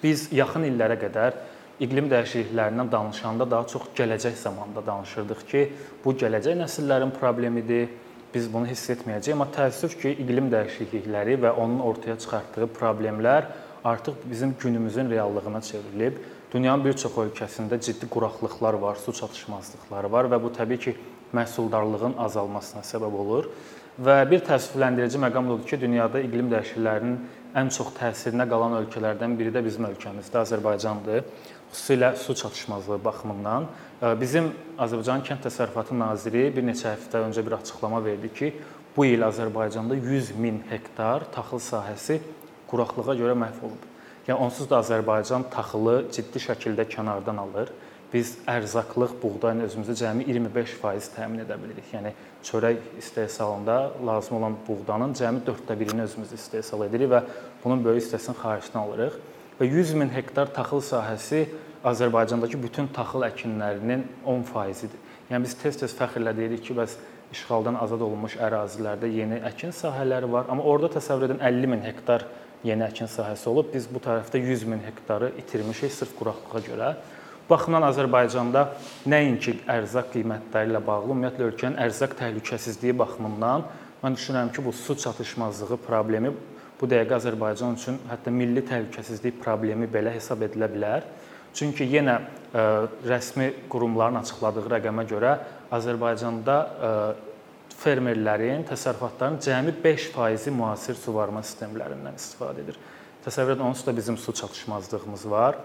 Biz 0.03 0.29
yaxın 0.35 0.67
illərə 0.69 0.97
qədər 1.01 1.37
iqlim 1.83 2.07
dəyişikliklərindən 2.11 2.91
danışanda 2.91 3.49
daha 3.51 3.67
çox 3.67 3.89
gələcək 3.97 4.37
zamanda 4.39 4.85
danışırdıq 4.85 5.45
ki, 5.49 5.63
bu 6.05 6.13
gələcək 6.13 6.59
nəsillərin 6.61 7.13
problemidir 7.19 7.89
biz 8.35 8.47
bunu 8.53 8.67
hiss 8.67 8.89
etməyəcəyik, 8.91 9.33
amma 9.35 9.47
təəssüf 9.55 9.95
ki, 10.01 10.11
iqlim 10.23 10.49
dəyişiklikləri 10.51 11.37
və 11.43 11.53
onun 11.55 11.79
ortaya 11.87 12.17
çıxartdığı 12.19 12.67
problemlər 12.75 13.47
artıq 13.85 14.17
bizim 14.31 14.55
günümüzün 14.59 15.09
reallığına 15.09 15.61
çevrilib. 15.61 16.17
Dünyanın 16.51 16.85
bir 16.85 16.93
çox 16.99 17.15
ölkəsində 17.21 17.79
ciddi 17.81 18.09
quraqlıqlar 18.11 18.73
var, 18.73 18.95
su 18.95 19.13
çatışmazlıqları 19.13 20.11
var 20.11 20.27
və 20.31 20.41
bu 20.43 20.51
təbii 20.55 20.79
ki, 20.79 20.95
məhsuldarlığın 21.33 22.17
azalmasına 22.27 22.83
səbəb 22.85 23.17
olur. 23.23 23.49
Və 23.95 24.17
bir 24.27 24.43
təəssüfləndirici 24.43 25.19
məqam 25.23 25.49
odur 25.53 25.65
ki, 25.69 25.79
dünyada 25.79 26.19
iqlim 26.19 26.49
dəyişikliklərinin 26.51 27.17
ən 27.55 27.69
çox 27.71 27.93
təsirinə 27.95 28.43
qalan 28.51 28.75
ölkələrdən 28.81 29.37
biri 29.39 29.53
də 29.55 29.63
bizim 29.63 29.87
ölkəmizdə, 29.87 30.41
Azərbaycandır. 30.41 31.23
Xüsusilə 31.71 32.11
su 32.19 32.35
çatışmazlığı 32.35 32.99
baxımından 33.05 33.69
bizim 34.19 34.51
Azərbaycan 34.77 35.23
Kənd 35.27 35.47
Təsərrüfatı 35.47 35.95
naziri 35.97 36.49
bir 36.55 36.67
neçə 36.67 36.91
həftə 36.91 37.23
öncə 37.23 37.45
bir 37.45 37.55
açıqlama 37.61 38.03
verdi 38.03 38.33
ki, 38.33 38.51
bu 38.97 39.05
il 39.05 39.23
Azərbaycanda 39.23 39.95
100 39.95 40.35
min 40.39 40.61
hektar 40.69 41.25
taxıl 41.31 41.63
sahəsi 41.63 42.19
quraqlığa 42.67 43.15
görə 43.15 43.35
məhv 43.39 43.63
olub. 43.67 43.81
Yəni 44.27 44.39
onsuz 44.41 44.69
da 44.69 44.79
Azərbaycan 44.83 45.47
taxılı 45.53 45.97
ciddi 46.11 46.41
şəkildə 46.49 46.87
kənardan 46.91 47.39
alır. 47.43 47.71
Biz 48.15 48.37
ərzaqlıq 48.47 49.17
buğdayın 49.19 49.65
özümüzdə 49.65 49.93
cəmi 49.99 50.25
25% 50.29 51.09
təmin 51.17 51.41
edə 51.43 51.57
bilirik. 51.59 51.87
Yəni 51.91 52.13
çörək 52.47 52.77
istehsalında 53.01 53.75
lazım 54.07 54.37
olan 54.37 54.55
buğdanın 54.67 55.13
cəmi 55.19 55.41
4/1-ini 55.47 56.05
özümüz 56.07 56.31
istehsal 56.37 56.85
edirik 56.87 57.11
və 57.11 57.21
bunun 57.63 57.83
böyük 57.83 58.05
hissəsini 58.05 58.37
xaricdən 58.39 58.79
alırıq. 58.79 59.17
Və 59.59 59.67
100 59.67 59.93
min 59.99 60.13
hektar 60.15 60.53
taxıl 60.53 60.83
sahəsi 60.91 61.41
Azərbaycandakı 61.83 62.61
bütün 62.63 62.87
taxıl 62.87 63.27
əkinlərinin 63.27 64.07
10%-idir. 64.23 65.01
Yəni 65.29 65.43
biz 65.43 65.57
tez-tez 65.59 65.93
fəxrlə 65.99 66.31
deyirik 66.37 66.63
ki, 66.63 66.77
bəs 66.77 66.95
işğaldan 67.35 67.75
azad 67.83 68.01
olunmuş 68.05 68.37
ərazilərdə 68.47 69.09
yeni 69.11 69.41
əkin 69.49 69.75
sahələri 69.75 70.31
var, 70.31 70.47
amma 70.49 70.63
orada 70.63 70.93
təsəvvür 70.95 71.33
edin 71.33 71.43
50 71.43 71.71
min 71.73 71.83
hektar 71.83 72.25
yeni 72.63 72.87
əkin 72.87 73.11
sahəsi 73.11 73.49
olub. 73.51 73.73
Biz 73.73 73.89
bu 73.91 74.01
tərəfdə 74.07 74.39
100 74.39 74.65
min 74.71 74.81
hektarı 74.85 75.33
itirmişik 75.43 75.93
sırf 75.93 76.15
quraqlığa 76.19 76.63
görə. 76.69 76.95
Baxımdan 77.45 77.83
Azərbaycanda 77.85 78.61
nəinki 79.05 79.59
ərzaq 79.69 80.07
qiymətləri 80.15 80.71
ilə 80.71 80.79
bağlı, 80.81 81.11
ümumiyyətlə 81.13 81.45
ölkənin 81.45 81.75
ərzaq 81.83 82.15
təhlükəsizliyi 82.17 82.95
baxımından 82.97 83.67
mən 84.01 84.17
düşünürəm 84.17 84.49
ki, 84.55 84.63
bu 84.65 84.73
su 84.73 84.95
çatışmazlığı 84.97 85.77
problemi 85.85 86.31
bu 86.79 86.89
dəqiqə 86.89 87.19
Azərbaycan 87.19 87.77
üçün 87.77 87.99
hətta 88.09 88.33
milli 88.33 88.63
təhlükəsizlik 88.65 89.37
problemi 89.43 89.85
belə 89.91 90.15
hesab 90.15 90.41
edilə 90.47 90.71
bilər. 90.73 91.05
Çünki 91.55 91.85
yenə 91.85 92.17
ə, 92.17 92.65
rəsmi 93.07 93.51
qurumların 93.69 94.19
açıqladığı 94.23 94.65
rəqəmə 94.73 95.05
görə 95.13 95.37
Azərbaycanda 95.77 96.57
ə, 96.57 96.91
fermerlərin, 97.77 98.65
təsərrüfatların 98.67 99.37
cəmi 99.45 99.77
5%-i 99.85 100.51
müasir 100.57 100.97
suvarma 100.97 101.45
sistemlərindən 101.45 102.17
istifadə 102.17 102.65
edir. 102.65 102.81
Təsəvvür 103.23 103.53
edin, 103.53 103.69
onsuz 103.69 103.85
da 103.85 103.95
bizim 103.95 104.17
su 104.17 104.33
çatışmazlığımız 104.33 105.29
var 105.29 105.61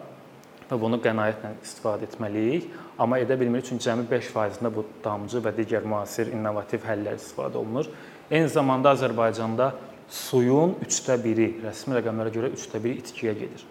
və 0.71 0.79
bunu 0.81 1.01
qənaətlə 1.03 1.57
istifadə 1.65 2.07
etməliyik. 2.07 2.71
Amma 3.01 3.19
edə 3.19 3.37
bilmirik 3.41 3.67
çünki 3.67 3.89
cəmi 3.89 4.07
5%-ində 4.11 4.71
bu 4.75 4.85
damcı 5.05 5.43
və 5.43 5.53
digər 5.57 5.87
müasir 5.89 6.31
innovativ 6.31 6.87
həllər 6.87 7.19
istifadə 7.19 7.59
olunur. 7.59 7.91
Eyni 8.31 8.49
zamanda 8.49 8.95
Azərbaycanda 8.95 9.73
suyun 10.11 10.77
3də 10.87 11.19
1-i, 11.25 11.51
rəsmi 11.65 11.99
rəqəmlərə 11.99 12.35
görə 12.35 12.53
3də 12.55 12.83
1-i 12.87 12.97
itkiyə 13.03 13.37
gedir. 13.43 13.69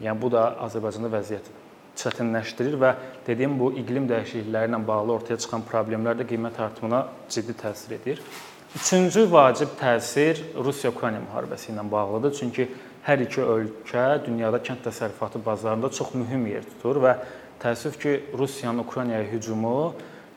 Yəni 0.00 0.20
bu 0.22 0.30
da 0.32 0.50
Azərbaycanda 0.64 1.10
vəziyyəti 1.12 1.56
çətinləşdirir 1.98 2.76
və 2.78 2.92
dediyim 3.26 3.56
bu 3.58 3.72
iqlim 3.80 4.06
dəyişiklikləri 4.08 4.70
ilə 4.70 4.80
bağlı 4.86 5.16
ortaya 5.16 5.40
çıxan 5.42 5.64
problemlər 5.66 6.20
də 6.20 6.26
qiymət 6.28 6.60
artımına 6.62 7.02
ciddi 7.32 7.56
təsir 7.58 7.96
edir. 7.98 8.22
Üçüncü 8.76 9.24
vacib 9.32 9.72
təsir 9.80 10.38
Rusiya-Ukrayna 10.54 11.22
müharibəsi 11.24 11.72
ilə 11.72 11.84
bağlıdır. 11.90 12.34
Çünki 12.38 12.68
hər 13.08 13.22
iki 13.24 13.40
ölkə 13.40 14.04
dünyada 14.26 14.58
kənd 14.60 14.82
təsərrüfatı 14.84 15.40
bazarında 15.40 15.88
çox 15.96 16.12
mühüm 16.12 16.44
yer 16.50 16.66
tutur 16.74 17.00
və 17.00 17.14
təəssüf 17.62 17.96
ki, 18.02 18.12
Rusiyanın 18.36 18.84
Ukraynaya 18.84 19.24
hücumu 19.30 19.94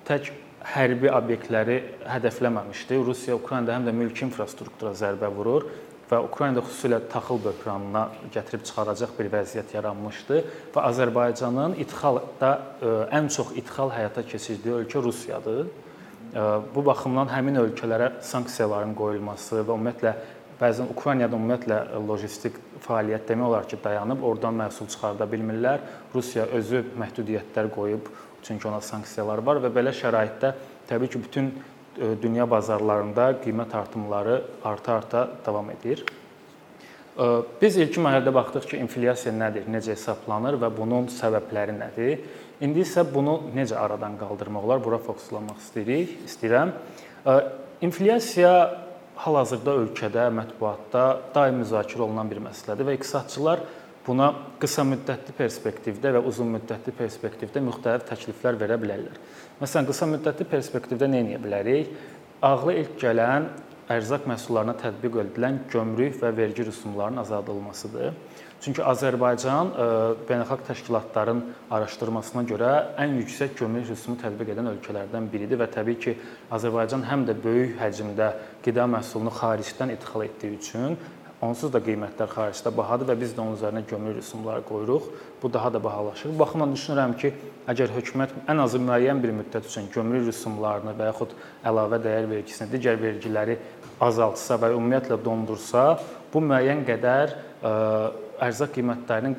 tək 0.08 0.32
hərbi 0.72 1.12
obyektləri 1.12 1.78
hədəfləməmişdi. 2.08 3.02
Rusiya 3.04 3.36
Ukraynada 3.36 3.76
həm 3.76 3.90
də 3.90 3.96
mülki 3.98 4.24
infrastruktura 4.30 4.94
zərbə 4.96 5.28
vurur 5.36 5.68
və 6.08 6.22
Ukraynada 6.24 6.64
xüsusilə 6.64 7.02
taxıl 7.12 7.44
böhranına 7.44 8.08
gətirib 8.32 8.64
çıxaracaq 8.68 9.14
bir 9.20 9.32
vəziyyət 9.36 9.76
yaranmışdı 9.76 10.42
və 10.72 10.88
Azərbaycanın 10.88 11.76
idxalda 11.84 12.52
e, 12.56 12.98
ən 13.20 13.28
çox 13.36 13.52
idxal 13.60 13.92
həyata 13.92 14.24
keçirdiyi 14.28 14.80
ölkə 14.80 15.04
Rusiyadır. 15.04 15.66
E, 15.68 16.44
bu 16.76 16.84
baxımdan 16.88 17.32
həmin 17.36 17.60
ölkələrə 17.66 18.14
sanksiyaların 18.28 18.96
qoyulması 18.96 19.60
və 19.60 19.68
ümumiyyətlə 19.68 20.16
bəzən 20.62 20.92
Ukraynada 20.94 21.36
ümumiyyətlə 21.36 21.80
logistik 22.06 22.60
fəaliyyət 22.86 23.28
demək 23.32 23.48
olar 23.48 23.68
ki, 23.70 23.80
dayanıb, 23.82 24.22
oradan 24.22 24.56
məhsul 24.62 24.90
çıxarda 24.94 25.26
bilmirlər. 25.30 25.82
Rusiya 26.14 26.46
özü 26.54 26.84
məhdudiyyətlər 27.02 27.70
qoyub, 27.74 28.10
çünki 28.46 28.68
ona 28.70 28.82
sanksiyalar 28.86 29.42
var 29.46 29.62
və 29.64 29.74
belə 29.74 29.94
şəraitdə 29.94 30.54
təbii 30.90 31.10
ki, 31.10 31.22
bütün 31.26 31.52
dünya 32.22 32.46
bazarlarında 32.50 33.32
qiymət 33.44 33.74
artımları 33.76 34.42
arta-arta 34.64 35.28
davam 35.46 35.70
edir. 35.74 36.06
Biz 37.62 37.78
ilkin 37.84 38.06
mərhələdə 38.06 38.32
baxdıq 38.34 38.70
ki, 38.70 38.78
inflyasiya 38.86 39.34
nədir, 39.36 39.66
necə 39.70 39.92
hesablanır 39.92 40.56
və 40.62 40.70
bunun 40.78 41.10
səbəbləri 41.12 41.76
nədir? 41.76 42.22
İndi 42.64 42.86
isə 42.86 43.04
bunu 43.04 43.50
necə 43.56 43.76
aradan 43.76 44.16
qaldırmaq 44.22 44.70
olar? 44.70 44.80
Bura 44.82 45.02
fokuslanmaq 45.04 45.60
istəyirik, 45.60 46.16
istəyirəm. 46.30 46.72
İnflyasiya 47.84 48.54
hal-hazırda 49.22 49.76
ölkədə, 49.84 50.26
mətbuatda 50.34 51.06
daim 51.36 51.62
müzakirə 51.62 52.08
olunan 52.08 52.30
bir 52.32 52.42
məsələdir 52.42 52.88
və 52.88 52.96
iqtisadçılar 52.98 53.62
buna 54.06 54.32
qısa 54.62 54.86
müddətli 54.88 55.36
perspektivdə 55.38 56.16
və 56.16 56.24
uzun 56.26 56.50
müddətli 56.56 56.94
perspektivdə 56.98 57.62
müxtəlif 57.68 58.08
təkliflər 58.10 58.58
verə 58.62 58.80
bilərlər. 58.82 59.20
Məsələn, 59.62 59.90
qısa 59.92 60.08
müddətli 60.10 60.48
perspektivdə 60.50 61.10
nə 61.12 61.22
edə 61.28 61.42
bilərik? 61.44 61.92
Ağla 62.42 62.74
ilk 62.82 62.96
gələn 63.04 63.46
ərzaq 63.94 64.26
məhsullarına 64.32 64.74
tətbiq 64.82 65.20
edilən 65.26 65.60
gömrük 65.70 66.18
və 66.22 66.32
vergi 66.38 66.66
rüsumlarının 66.66 67.22
azaldılmasıdır. 67.22 68.16
Çünki 68.62 68.84
Azərbaycan 68.86 69.72
e, 69.74 69.86
beynəlxalq 70.30 70.68
təşkilatların 70.68 71.40
araşdırmasına 71.74 72.44
görə 72.52 72.74
ən 73.02 73.16
yüksək 73.18 73.56
gömrük 73.58 73.88
rüsumu 73.90 74.20
tətbiq 74.22 74.52
edən 74.54 74.70
ölkələrdən 74.76 75.30
biridir 75.32 75.58
və 75.58 75.66
təbii 75.74 75.98
ki, 76.04 76.14
Azərbaycan 76.54 77.08
həm 77.10 77.26
də 77.26 77.34
böyük 77.42 77.80
həcmdə 77.82 78.28
qida 78.62 78.86
məhsulunu 78.94 79.34
xaricdən 79.40 79.96
idxal 79.96 80.28
etdiyi 80.28 80.60
üçün 80.60 81.00
Onsuz 81.42 81.72
da 81.74 81.80
qiymətlər 81.82 82.30
xaricdə 82.30 82.70
bahadır 82.78 83.08
və 83.10 83.16
biz 83.18 83.32
də 83.34 83.42
onun 83.42 83.56
üzərinə 83.56 83.82
gömrük 83.90 84.20
rüsumları 84.20 84.62
qoyuruq. 84.68 85.08
Bu 85.42 85.50
daha 85.54 85.72
da 85.74 85.80
bahalaşır. 85.84 86.30
Bu 86.36 86.40
baxımdan 86.44 86.76
düşünürəm 86.76 87.16
ki, 87.18 87.32
əgər 87.72 87.96
hökumət 87.96 88.36
ən 88.46 88.62
azı 88.62 88.78
müəyyən 88.78 89.24
bir 89.24 89.34
müddət 89.40 89.66
üçün 89.72 89.90
gömrük 89.90 90.28
rüsumlarını 90.28 90.94
və 91.00 91.08
yaxud 91.10 91.34
əlavə 91.66 91.98
dəyər 92.04 92.30
vergisini, 92.30 92.70
digər 92.70 93.02
vergiləri 93.02 93.58
azaltsa 93.98 94.60
və 94.62 94.70
ümumiyyətlə 94.76 95.18
dondursa, 95.26 95.88
bu 96.30 96.44
müəyyən 96.46 96.86
qədər 96.86 97.34
ə, 97.34 97.74
ərzaq 98.42 98.74
qiymətlərinin 98.78 99.36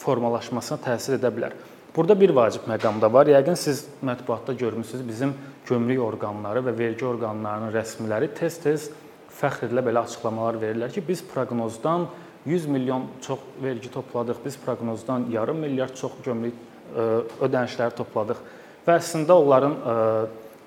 formalaşmasına 0.00 0.80
təsir 0.84 1.18
edə 1.18 1.30
bilər. 1.34 1.54
Burada 1.94 2.16
bir 2.18 2.34
vacib 2.34 2.66
məqam 2.66 2.98
da 3.00 3.12
var. 3.12 3.28
Yəqin 3.30 3.54
siz 3.54 3.84
mətbuatda 4.02 4.56
görmüsüz, 4.58 5.04
bizim 5.06 5.34
gömrük 5.68 6.02
orqanları 6.02 6.64
və 6.66 6.74
vergi 6.78 7.06
orqanlarının 7.06 7.70
rəsmiləri 7.74 8.32
tez-tez 8.34 8.90
fəxrlə 9.38 9.82
belə 9.84 10.02
açıqlamalar 10.02 10.58
verirlər 10.62 10.92
ki, 10.94 11.02
biz 11.06 11.22
proqnozdan 11.30 12.08
100 12.46 12.66
milyon 12.66 13.06
çox 13.22 13.38
vergi 13.62 13.90
topladıq, 13.92 14.42
biz 14.44 14.58
proqnozdan 14.66 15.30
yarım 15.32 15.62
milyard 15.64 15.94
çox 15.96 16.18
gömrük 16.24 16.54
e, 16.54 17.06
ödənişləri 17.46 17.96
topladıq. 17.96 18.42
Və 18.86 18.98
əslində 18.98 19.38
onların 19.38 19.74
e, 19.74 19.94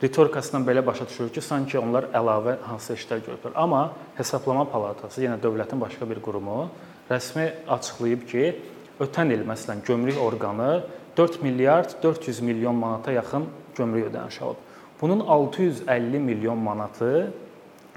ritorikasından 0.03 0.65
belə 0.67 0.85
başa 0.85 1.05
düşürük 1.09 1.35
ki, 1.35 1.41
sanki 1.41 1.79
onlar 1.79 2.09
əlavə 2.15 2.57
hansı 2.65 2.95
işlər 2.97 3.21
görüblər. 3.25 3.55
Amma 3.55 3.91
Hesablama 4.17 4.65
Palatası, 4.71 5.21
yenə 5.25 5.37
dövlətin 5.43 5.81
başqa 5.81 6.09
bir 6.09 6.23
qurumu 6.23 6.69
rəsmi 7.09 7.47
açıqlayıb 7.67 8.27
ki, 8.29 8.45
ötən 8.99 9.33
il 9.33 9.43
məsələn 9.47 9.83
gömrük 9.87 10.21
orqanı 10.21 10.83
4 11.17 11.41
milyard 11.43 11.97
400 12.03 12.39
milyon 12.39 12.75
manata 12.75 13.11
yaxın 13.11 13.45
gömrük 13.77 14.11
ödənişi 14.11 14.43
alıb. 14.43 14.63
Bunun 15.01 15.19
650 15.19 16.19
milyon 16.19 16.57
manatı 16.57 17.31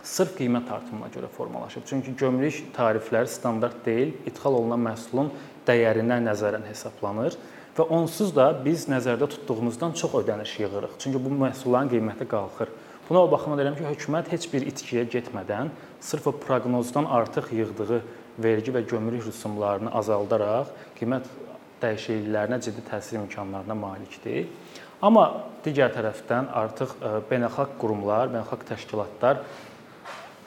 sırf 0.02 0.37
qiymət 0.38 0.71
artımına 0.73 1.09
görə 1.12 1.29
formalaşıb. 1.37 1.85
Çünki 1.87 2.17
gömrük 2.17 2.62
tarifləri 2.76 3.29
standart 3.29 3.87
deyil, 3.87 4.14
idxal 4.26 4.55
olunan 4.55 4.81
məhsulun 4.85 5.33
dəyərinə 5.67 6.21
nəzərən 6.25 6.64
hesablanır 6.69 7.37
və 7.76 7.87
onsuz 7.97 8.33
da 8.37 8.50
biz 8.64 8.87
nəzərdə 8.88 9.29
tutduğumuzdan 9.35 9.93
çox 9.93 10.14
ödəniş 10.23 10.57
yığırıq. 10.62 10.97
Çünki 10.99 11.21
bu 11.25 11.35
məhsulların 11.45 11.93
qiyməti 11.93 12.29
qalxır. 12.29 12.73
Buna 13.09 13.25
o 13.25 13.31
baxımdan 13.31 13.61
deyirəm 13.61 13.76
ki, 13.79 13.87
hökumət 13.90 14.33
heç 14.33 14.47
bir 14.52 14.64
itkiyə 14.71 15.05
getmədən 15.11 15.73
sırf 16.00 16.26
o 16.31 16.33
proqnozdan 16.33 17.05
artıq 17.05 17.52
yığdığı 17.52 18.02
vergi 18.38 18.75
və 18.75 18.84
gömrük 18.88 19.26
rüsumlarını 19.28 19.92
azaldaraq 20.00 20.75
qiymət 20.99 21.26
dəyişikliklərinə 21.82 22.60
ciddi 22.60 22.84
təsir 22.90 23.18
imkanlarına 23.22 23.75
malikdir. 23.75 24.46
Amma 25.02 25.26
digər 25.64 25.94
tərəfdən 25.94 26.52
artıq 26.52 26.92
e, 27.00 27.12
beynəlxalq 27.30 27.78
qurumlar, 27.80 28.28
beynəlxalq 28.34 28.66
təşkilatlar 28.68 29.40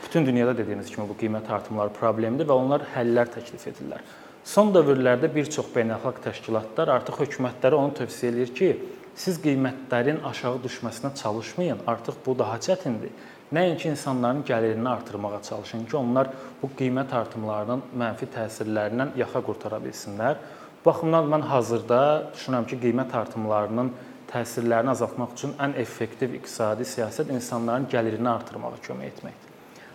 Bütün 0.03 0.25
dünyada 0.25 0.57
dediyimiz 0.57 0.91
kimi 0.91 1.07
bu 1.09 1.15
qiymət 1.17 1.47
artımları 1.49 1.93
problemidir 1.95 2.47
və 2.49 2.53
onlar 2.53 2.83
həllər 2.93 3.29
təklif 3.31 3.63
edirlər. 3.71 4.01
Son 4.45 4.73
dövrlərdə 4.75 5.29
bir 5.31 5.47
çox 5.47 5.69
beynəlxalq 5.73 6.19
təşkilatlar 6.25 6.91
artıq 6.91 7.21
hökumətlərə 7.23 7.79
onu 7.79 7.95
tövsiyə 7.97 8.33
eləyir 8.33 8.51
ki, 8.57 8.67
siz 9.15 9.39
qiymətlərin 9.41 10.19
aşağı 10.27 10.59
düşməsinə 10.65 11.13
çalışmayın. 11.21 11.85
Artıq 11.87 12.19
bu 12.25 12.35
daha 12.39 12.59
çətindir. 12.59 13.13
Nəinki 13.53 13.89
insanların 13.91 14.41
gəlirini 14.43 14.89
artırmağa 14.89 15.41
çalışın 15.43 15.85
ki, 15.85 15.97
onlar 15.97 16.29
bu 16.61 16.71
qiymət 16.77 17.11
artımlarının 17.13 17.83
mənfi 18.01 18.25
təsirlərindən 18.33 19.11
yaxa 19.19 19.41
qurtara 19.45 19.77
bilsinlər. 19.83 20.39
Bu 20.79 20.89
baxımdan 20.89 21.29
mən 21.29 21.45
hazırda 21.51 21.99
düşünürəm 22.33 22.65
ki, 22.71 22.79
qiymət 22.81 23.13
artımlarının 23.19 23.91
təsirlərini 24.31 24.89
azaltmaq 24.95 25.37
üçün 25.37 25.53
ən 25.61 25.77
effektiv 25.85 26.33
iqtisadi 26.39 26.87
siyasət 26.95 27.29
insanların 27.37 27.85
gəlirini 27.93 28.31
artırmağa 28.33 28.81
kömək 28.87 29.13
etməkdir. 29.13 29.53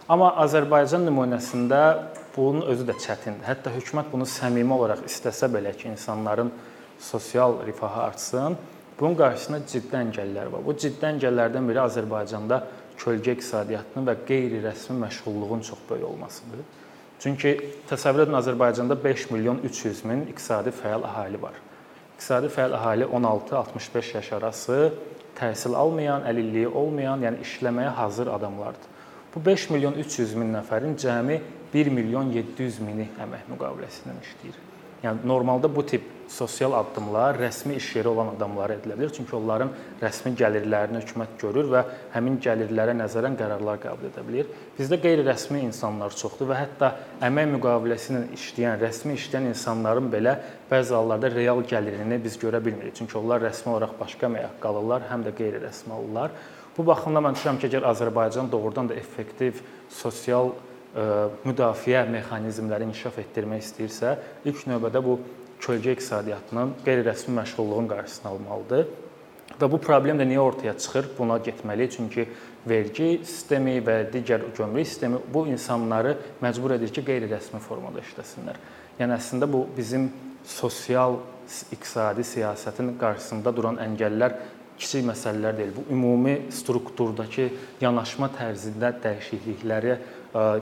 Amma 0.09 0.31
Azərbaycan 0.47 1.03
nümunəsində 1.09 1.83
bunun 2.37 2.62
özü 2.71 2.87
də 2.87 2.95
çətindir. 3.03 3.43
Hətta 3.49 3.75
hökumət 3.75 4.12
bunu 4.15 4.31
səmimi 4.38 4.79
olaraq 4.79 5.03
istəsə 5.11 5.50
belə 5.50 5.75
ki, 5.75 5.91
insanların 5.97 6.55
sosial 7.11 7.59
rifahı 7.67 8.03
artsın, 8.07 8.59
Bunun 9.00 9.15
qarşısında 9.15 9.59
ciddi 9.71 9.95
əngəllər 9.95 10.49
var. 10.50 10.62
Bu 10.67 10.75
ciddi 10.75 11.07
əngəllərdən 11.07 11.69
biri 11.71 11.79
Azərbaycanda 11.85 12.57
kölgə 12.99 13.37
iqtisadiyyatının 13.37 14.07
və 14.09 14.17
qeyri-rəsmi 14.28 14.99
məşğulluğun 15.05 15.61
çox 15.69 15.78
böyük 15.90 16.09
olmasıdır. 16.09 16.67
Çünki 17.19 17.55
təsəvvür 17.90 18.26
edin 18.26 18.38
Azərbaycanda 18.38 19.05
5 19.05 19.31
milyon 19.31 19.62
300 19.64 20.05
min 20.05 20.26
iqtisadi 20.31 20.71
fəal 20.71 21.07
əhali 21.07 21.40
var. 21.43 21.57
İqtisadi 22.14 22.50
fəal 22.55 22.76
əhali 22.78 23.07
16-65 23.07 24.14
yaş 24.17 24.33
arası 24.33 24.78
təhsil 25.38 25.75
almayan, 25.78 26.26
əlilliyi 26.26 26.69
olmayan, 26.69 27.23
yəni 27.23 27.43
işləməyə 27.47 27.95
hazır 27.99 28.31
adamlardır. 28.35 28.95
Bu 29.35 29.45
5 29.47 29.71
milyon 29.71 29.99
300 30.02 30.35
min 30.35 30.55
nəfərin 30.55 30.97
cəmi 30.99 31.40
1 31.75 31.90
milyon 31.95 32.33
700 32.35 32.81
mini 32.87 33.09
əmək 33.23 33.50
müqaviləsi 33.52 34.07
ilə 34.07 34.14
işləyir. 34.23 34.62
Yəni 35.02 35.26
normalda 35.28 35.71
bu 35.75 35.87
tip 35.87 36.07
sosial 36.29 36.75
addımlar 36.77 37.39
rəsmi 37.41 37.77
iş 37.81 37.89
yeri 37.97 38.09
olan 38.09 38.35
adamlara 38.35 38.77
edilə 38.77 38.97
bilər. 38.99 39.13
Çünki 39.17 39.35
onların 39.37 39.71
rəsmi 40.03 40.35
gəlirlərini 40.37 41.01
hökumət 41.03 41.39
görür 41.41 41.71
və 41.73 41.83
həmin 42.13 42.37
gəlirlərə 42.45 42.95
nəzərən 42.99 43.39
qərarlar 43.41 43.81
qəbul 43.83 44.11
edə 44.11 44.25
bilər. 44.27 44.53
Bizdə 44.77 45.01
qeyri-rəsmi 45.03 45.63
insanlar 45.65 46.15
çoxdur 46.21 46.53
və 46.53 46.61
hətta 46.61 46.93
əmək 47.25 47.51
müqaviləsi 47.57 48.13
ilə 48.13 48.23
işləyən, 48.37 48.79
rəsmi 48.85 49.17
işləyən 49.17 49.51
insanların 49.55 50.13
belə 50.13 50.37
bəzi 50.71 50.95
hallarda 50.95 51.33
real 51.35 51.65
gəlirini 51.65 52.21
biz 52.23 52.39
görə 52.39 52.61
bilmirik. 52.65 52.95
Çünki 53.01 53.19
onlar 53.19 53.43
rəsmi 53.49 53.73
olaraq 53.73 53.97
başqa 53.99 54.29
əmək 54.29 54.49
haqqı 54.51 54.73
alırlar, 54.73 55.09
həm 55.11 55.27
də 55.27 55.35
qeyri-rəsmi 55.41 55.97
alırlar. 55.97 56.37
Bu 56.77 56.85
baxımdan 56.87 57.25
mən 57.25 57.35
düşünürəm 57.35 57.57
ki, 57.59 57.73
əgər 57.73 57.89
Azərbaycan 57.91 58.53
doğrudan 58.53 58.93
da 58.93 58.95
effektiv 58.95 59.65
sosial 59.91 60.53
müdafiə 61.45 62.05
mexanizmləri 62.09 62.87
inkişaf 62.89 63.19
etdirmək 63.25 63.65
istəyirsə, 63.67 64.15
ilk 64.49 64.63
növbədə 64.71 65.03
bu 65.05 65.19
kölgə 65.61 65.95
iqtisadiyyatının 65.97 66.75
qeyri-rəsmi 66.87 67.35
məşğulluğun 67.41 67.88
qarşısını 67.91 68.31
almalıdır. 68.31 68.88
Və 69.59 69.67
bu 69.73 69.81
problem 69.83 70.21
də 70.21 70.27
niyə 70.29 70.43
ortaya 70.45 70.75
çıxır? 70.79 71.11
Buna 71.19 71.38
getməli. 71.43 71.88
Çünki 71.91 72.29
vergi 72.69 73.09
sistemi 73.25 73.79
və 73.83 74.05
digər 74.12 74.45
gömrük 74.57 74.87
sistemi 74.87 75.19
bu 75.35 75.47
insanları 75.50 76.17
məcbur 76.43 76.77
edir 76.77 76.93
ki, 76.93 77.03
qeyri-rəsmi 77.07 77.59
formada 77.65 78.05
işləsinlər. 78.05 78.61
Yəni 79.00 79.17
əslində 79.17 79.49
bu 79.50 79.65
bizim 79.77 80.11
sosial 80.47 81.19
iqtisadi 81.73 82.27
siyasətin 82.29 82.95
qarşısında 83.00 83.55
duran 83.57 83.81
əngəllər 83.83 84.37
kiçik 84.79 85.07
məsələlər 85.09 85.57
deyil. 85.59 85.75
Bu 85.77 85.85
ümumi 85.95 86.37
strukturdakı 86.55 87.49
yanaşma 87.81 88.31
tərzində 88.37 88.93
dəyişiklikləri 89.03 89.97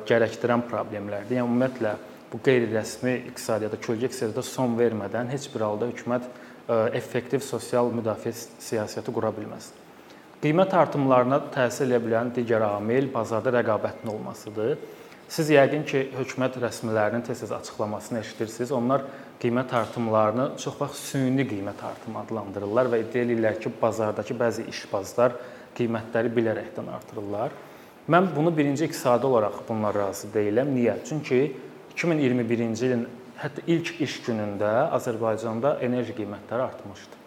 gərəkdirən 0.09 0.65
problemlərdir. 0.71 1.37
Yəni 1.37 1.45
ümumiyyətlə 1.45 1.97
bu 2.37 2.43
qeyri-rəsmi 2.45 3.15
iqtisadiyyata, 3.31 3.79
kölgə 3.81 4.11
iqtisadiyyata 4.11 4.43
son 4.45 4.77
vermədən 4.77 5.31
heç 5.33 5.49
bir 5.55 5.65
halda 5.65 5.89
hökumət 5.89 6.27
effektiv 6.99 7.41
sosial 7.41 7.89
müdafiə 7.95 8.35
siyasəti 8.61 9.15
qura 9.15 9.31
bilməz. 9.33 9.71
Qiymət 10.43 10.75
artımlarına 10.77 11.39
təsir 11.55 11.89
edə 11.89 12.01
bilən 12.05 12.33
digər 12.37 12.65
amil 12.67 13.09
bazarda 13.15 13.55
rəqabətin 13.57 14.11
olmasıdır. 14.13 14.77
Siz 15.33 15.49
yəqin 15.51 15.87
ki, 15.89 16.03
hökumət 16.19 16.59
rəsmilərinin 16.63 17.25
tez-tez 17.27 17.55
açıqlamasını 17.57 18.21
eşidirsiniz. 18.21 18.73
Onlar 18.77 19.07
qiymət 19.43 19.73
artımlarını 19.75 20.51
çox 20.61 20.77
vaxt 20.81 21.09
süni 21.09 21.47
qiymət 21.49 21.81
artımı 21.89 22.21
adlandırırlar 22.21 22.93
və 22.93 23.01
iddia 23.03 23.25
edirlər 23.25 23.57
ki, 23.63 23.73
bazardakı 23.81 24.37
bəzi 24.39 24.69
işbazlar 24.71 25.39
qiymətləri 25.79 26.31
bilərəkdən 26.37 26.93
artırırlar. 26.99 27.57
Mən 28.13 28.29
bunu 28.37 28.53
birinci 28.55 28.87
iqtisadi 28.87 29.27
olaraq 29.27 29.65
bunlar 29.69 29.97
razı 29.99 30.29
deyiləm. 30.35 30.71
Niyə? 30.77 31.01
Çünki 31.09 31.41
2021-ci 31.97 32.87
ilin 32.87 33.07
hətta 33.41 33.63
ilk 33.73 34.01
iş 34.05 34.19
günündə 34.27 34.73
Azərbaycanda 34.97 35.79
enerji 35.85 36.13
qiymətləri 36.17 36.65
artmışdı. 36.67 37.23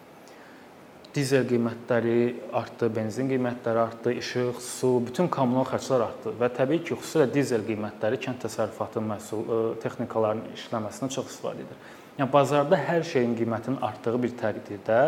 Dizel 1.15 1.47
qiymətləri 1.49 2.17
artdı, 2.53 2.89
benzin 2.93 3.31
qiymətləri 3.31 3.81
artdı, 3.81 4.11
işıq, 4.21 4.59
su, 4.61 4.91
bütün 5.07 5.29
kommunal 5.33 5.65
xərclər 5.71 6.03
artdı 6.05 6.33
və 6.37 6.51
təbii 6.53 6.83
ki, 6.85 6.97
xüsusilə 6.99 7.25
dizel 7.33 7.65
qiymətləri 7.65 8.19
kənd 8.21 8.43
təsərrüfatı 8.43 9.01
məhsul 9.01 9.41
e, 9.41 9.57
texnikalarının 9.81 10.53
işləməsinə 10.53 11.09
çox 11.15 11.31
istifadə 11.33 11.65
edir. 11.65 11.79
Yəni 12.19 12.29
bazarda 12.29 12.77
hər 12.77 13.01
şeyin 13.09 13.33
qiymətinin 13.39 13.81
artdığı 13.89 14.21
bir 14.21 14.35
təqdirdə 14.37 14.99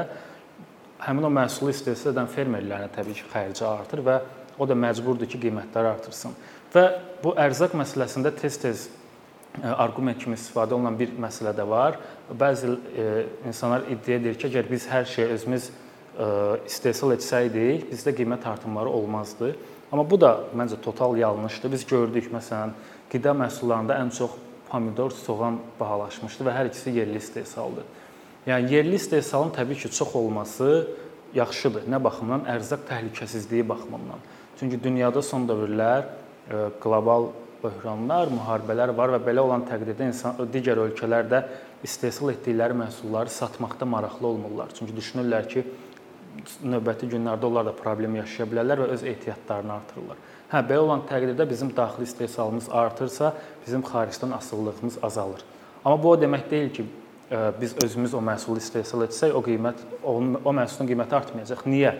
həmin 1.05 1.27
o 1.27 1.31
məhsulu 1.37 1.69
istehsal 1.69 2.15
edən 2.15 2.31
fermerlərin 2.33 2.89
təbii 2.97 3.19
ki, 3.19 3.27
xərci 3.29 3.67
artır 3.67 4.01
və 4.09 4.17
o 4.57 4.65
da 4.65 4.77
məcburdur 4.77 5.29
ki, 5.29 5.37
qiymətləri 5.45 5.93
artırsın. 5.93 6.33
Və 6.73 6.87
bu 7.21 7.35
ərzaq 7.37 7.77
məsələsində 7.77 8.33
tez-tez 8.41 8.87
arqument 9.59 10.19
kimi 10.19 10.37
istifadə 10.39 10.75
olunan 10.75 10.95
bir 10.99 11.11
məsələ 11.19 11.51
də 11.55 11.65
var. 11.67 11.99
Bəzi 12.39 12.71
e, 12.71 13.07
insanlar 13.47 13.87
iddia 13.91 14.19
edir 14.19 14.37
ki, 14.39 14.47
əgər 14.47 14.69
biz 14.71 14.87
hər 14.87 15.05
şeyi 15.11 15.27
özümüz 15.35 15.67
e, 15.67 16.29
istehsal 16.69 17.15
etsəydik, 17.17 17.89
bizdə 17.91 18.15
qiymət 18.15 18.47
artımları 18.47 18.89
olmazdı. 18.89 19.53
Amma 19.91 20.05
bu 20.07 20.19
da 20.21 20.37
məncə 20.55 20.79
total 20.81 21.17
yanlışdır. 21.19 21.73
Biz 21.75 21.85
gördük, 21.89 22.31
məsələn, 22.31 22.71
qida 23.11 23.35
məhsullarında 23.35 23.99
ən 23.99 24.13
çox 24.15 24.37
pomidor, 24.69 25.11
soğan 25.11 25.59
bahalaşmışdı 25.79 26.47
və 26.47 26.55
hər 26.55 26.71
ikisi 26.71 26.95
yerli 26.95 27.19
istehsaldır. 27.19 27.83
Yəni 28.47 28.71
yerli 28.71 28.95
istehsalın 28.95 29.51
təbii 29.53 29.75
ki, 29.83 29.91
çox 29.91 30.15
olması 30.15 30.87
yaxşıdır. 31.35 31.89
Nə 31.91 31.99
baxımdan? 32.03 32.47
Ərzaq 32.55 32.87
təhlükəsizliyi 32.87 33.67
baxımından. 33.67 34.23
Çünki 34.59 34.79
dünyada 34.83 35.21
son 35.21 35.43
dövrlər 35.49 36.07
e, 36.47 36.69
qlobal 36.79 37.29
böhranlar, 37.61 38.31
müharibələr 38.33 38.93
var 38.97 39.13
və 39.15 39.21
belə 39.25 39.43
olan 39.45 39.63
təqdirdə 39.69 40.09
insan 40.09 40.39
digər 40.53 40.81
ölkələrdə 40.81 41.43
istehsal 41.85 42.33
etdikləri 42.33 42.77
məhsulları 42.81 43.31
satmaqda 43.33 43.85
maraqlı 43.85 44.27
olmurlar. 44.27 44.73
Çünki 44.77 44.95
düşünürlər 44.97 45.47
ki, 45.51 45.63
növbəti 46.63 47.09
günlərdə 47.11 47.47
onlar 47.47 47.67
da 47.67 47.73
problem 47.75 48.15
yaşaya 48.19 48.47
bilərlər 48.49 48.83
və 48.83 48.87
öz 48.95 49.03
ehtiyatlarını 49.13 49.73
artırırlar. 49.75 50.21
Hə, 50.51 50.61
belə 50.67 50.83
olan 50.85 51.03
təqdirdə 51.09 51.47
bizim 51.49 51.71
daxili 51.75 52.07
istehsalımız 52.09 52.69
artırsa, 52.81 53.33
bizim 53.65 53.83
xaricdən 53.87 54.35
asılılığımız 54.37 54.97
azalır. 55.03 55.43
Amma 55.83 56.03
bu 56.03 56.11
o 56.11 56.17
demək 56.21 56.49
deyil 56.51 56.73
ki, 56.73 56.85
e, 57.31 57.39
biz 57.61 57.75
özümüz 57.83 58.13
o 58.13 58.21
məhsulu 58.21 58.59
istehsal 58.59 59.05
etsək, 59.07 59.33
o 59.33 59.43
qiymət 59.45 59.83
o, 60.03 60.17
o 60.19 60.53
məhsulun 60.55 60.89
qiyməti 60.91 61.15
artmayacaq. 61.15 61.65
Niyə? 61.65 61.95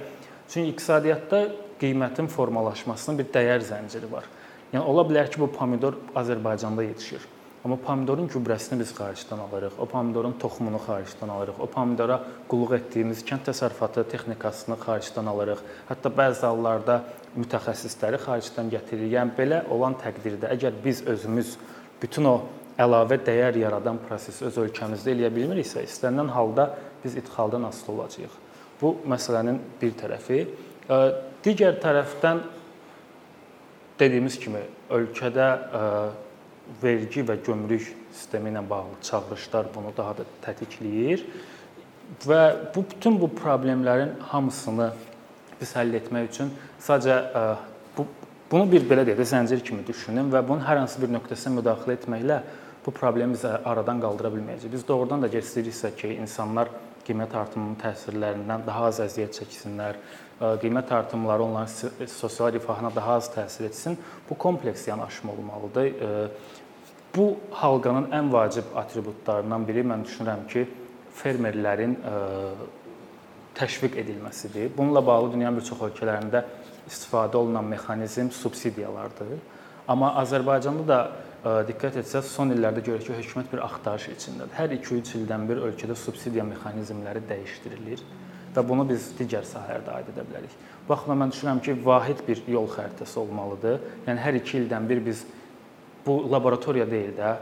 Çünki 0.52 0.74
iqtisadiyyatda 0.74 1.42
qiymətin 1.82 2.28
formalaşmasının 2.28 3.22
bir 3.22 3.32
dəyər 3.34 3.64
zənciri 3.66 4.12
var. 4.12 4.28
Yəni 4.72 4.84
ola 4.88 5.04
bilər 5.08 5.30
ki, 5.32 5.40
bu 5.42 5.50
pomidor 5.52 5.98
Azərbaycanda 6.16 6.84
yetişir. 6.88 7.26
Amma 7.62 7.76
pomidorun 7.78 8.26
gübrəsini 8.32 8.80
biz 8.80 8.90
xaricdən 8.98 9.42
alırıq. 9.44 9.76
O 9.78 9.86
pomidorun 9.86 10.34
toxumunu 10.42 10.80
xaricdən 10.82 11.30
alırıq. 11.30 11.60
O 11.62 11.68
pomidora 11.70 12.18
qulluq 12.50 12.74
etdiyimiz 12.80 13.22
kənd 13.28 13.46
təsərrüfatı 13.52 14.08
texnikasını 14.10 14.80
xaricdən 14.82 15.30
alırıq. 15.30 15.62
Hətta 15.92 16.12
bəzi 16.18 16.48
hallarda 16.48 16.96
mütəxəssisləri 17.36 18.18
xaricdən 18.24 18.72
gətiririk. 18.74 19.14
Yəni 19.14 19.36
belə 19.38 19.60
olan 19.76 19.94
təqdirdə 20.02 20.50
əgər 20.56 20.80
biz 20.82 21.04
özümüz 21.14 21.54
bütün 22.02 22.32
o 22.32 22.36
əlavə 22.82 23.20
dəyər 23.28 23.60
yaradan 23.62 24.00
prosesi 24.08 24.48
öz 24.48 24.58
ölkəmizdə 24.64 25.14
eləyə 25.14 25.30
bilmiriksə, 25.36 25.84
istənilən 25.86 26.32
halda 26.34 26.72
biz 27.04 27.20
idxaldan 27.22 27.68
asılı 27.70 27.94
olacağıq. 27.94 28.40
Bu 28.82 28.96
məsələnin 29.06 29.62
bir 29.82 29.94
tərəfi. 30.02 30.42
Digər 31.46 31.78
tərəfdən 31.84 32.42
dediyimiz 34.02 34.38
kimi 34.42 34.64
ölkədə 34.92 35.48
vergi 36.82 37.24
və 37.28 37.38
gömrük 37.46 37.88
sistemi 38.14 38.52
ilə 38.52 38.64
bağlı 38.70 39.00
çağırışlar 39.08 39.70
bunu 39.76 39.94
daha 39.98 40.18
da 40.20 40.26
tətikləyir 40.46 41.24
və 42.28 42.42
bu 42.76 42.84
bütün 42.92 43.20
bu 43.22 43.30
problemlərin 43.38 44.18
hamısını 44.32 44.92
biz 45.62 45.76
həll 45.78 45.94
etmək 46.00 46.32
üçün 46.32 46.52
sadəcə 46.82 47.18
bu 47.98 48.08
bunu 48.52 48.68
bir 48.72 48.88
belə 48.90 49.06
deyək 49.08 49.22
də 49.22 49.28
zəncir 49.36 49.62
kimi 49.64 49.86
düşünün 49.88 50.32
və 50.34 50.42
bunun 50.48 50.66
hər 50.66 50.82
hansı 50.82 51.02
bir 51.02 51.14
nöqtəsinə 51.16 51.56
müdaxilə 51.60 51.96
etməklə 52.00 52.42
bu 52.86 52.92
problemi 52.92 53.38
biz 53.38 53.46
aradan 53.46 54.02
qaldıra 54.02 54.32
bilməyəcəyik. 54.34 54.74
Biz 54.74 54.88
doğrudan 54.88 55.22
da 55.22 55.30
istəyiriksə 55.30 55.94
ki, 55.96 56.16
insanlar 56.18 56.72
qiymət 57.06 57.36
artımının 57.38 57.78
təsirlərindən 57.82 58.66
daha 58.66 58.88
az 58.90 59.02
əziyyət 59.06 59.38
çəksinlər, 59.38 60.00
qiymət 60.42 60.92
artımları 60.94 61.44
onların 61.44 62.08
sosial 62.08 62.54
rifahına 62.54 62.90
daha 62.96 63.14
az 63.14 63.30
təsir 63.30 63.66
etsin. 63.66 63.98
Bu 64.30 64.38
kompleks 64.38 64.88
yanaşma 64.88 65.32
olmalıdır. 65.32 65.94
Bu 67.16 67.38
halqanın 67.52 68.10
ən 68.12 68.32
vacib 68.34 68.76
atributlarından 68.76 69.68
biri 69.68 69.84
mən 69.86 70.06
düşünürəm 70.08 70.46
ki, 70.48 70.68
fermerlərin 71.22 71.98
təşviq 73.56 73.98
edilməsidir. 74.02 74.72
Bununla 74.78 75.06
bağlı 75.08 75.34
dünyanın 75.34 75.60
bir 75.60 75.66
çox 75.68 75.82
ölkələrində 75.90 76.46
istifadə 76.90 77.36
olunan 77.38 77.66
mexanizm 77.66 78.32
subsidiyalardır. 78.32 79.36
Amma 79.88 80.16
Azərbaycanda 80.24 80.88
da 80.88 81.02
diqqət 81.68 82.00
etsəz, 82.02 82.32
son 82.32 82.56
illərdə 82.56 82.82
görürük 82.86 83.12
ki, 83.12 83.20
hökumət 83.20 83.52
bir 83.52 83.66
axtarış 83.68 84.08
içindədir. 84.16 84.56
Hər 84.56 84.74
2-3 84.80 85.14
ildən 85.20 85.48
bir 85.50 85.62
ölkədə 85.68 85.96
subsidiya 86.00 86.48
mexanizmləri 86.48 87.22
dəyişdirilir 87.30 88.02
və 88.56 88.64
bunu 88.68 88.86
biz 88.90 89.12
digər 89.20 89.46
sahələrdə 89.48 89.96
aid 89.98 90.12
edə 90.14 90.26
bilərik. 90.28 90.58
Baxma 90.88 91.16
mən 91.16 91.32
düşünürəm 91.32 91.62
ki, 91.64 91.78
vahid 91.86 92.24
bir 92.28 92.42
yol 92.52 92.68
xəritəsi 92.72 93.20
olmalıdır. 93.22 93.80
Yəni 94.08 94.24
hər 94.26 94.40
2 94.42 94.58
ildən 94.64 94.90
bir 94.90 95.04
biz 95.06 95.24
bu 96.06 96.18
laboratoriya 96.32 96.90
deyil 96.90 97.14
də 97.18 97.36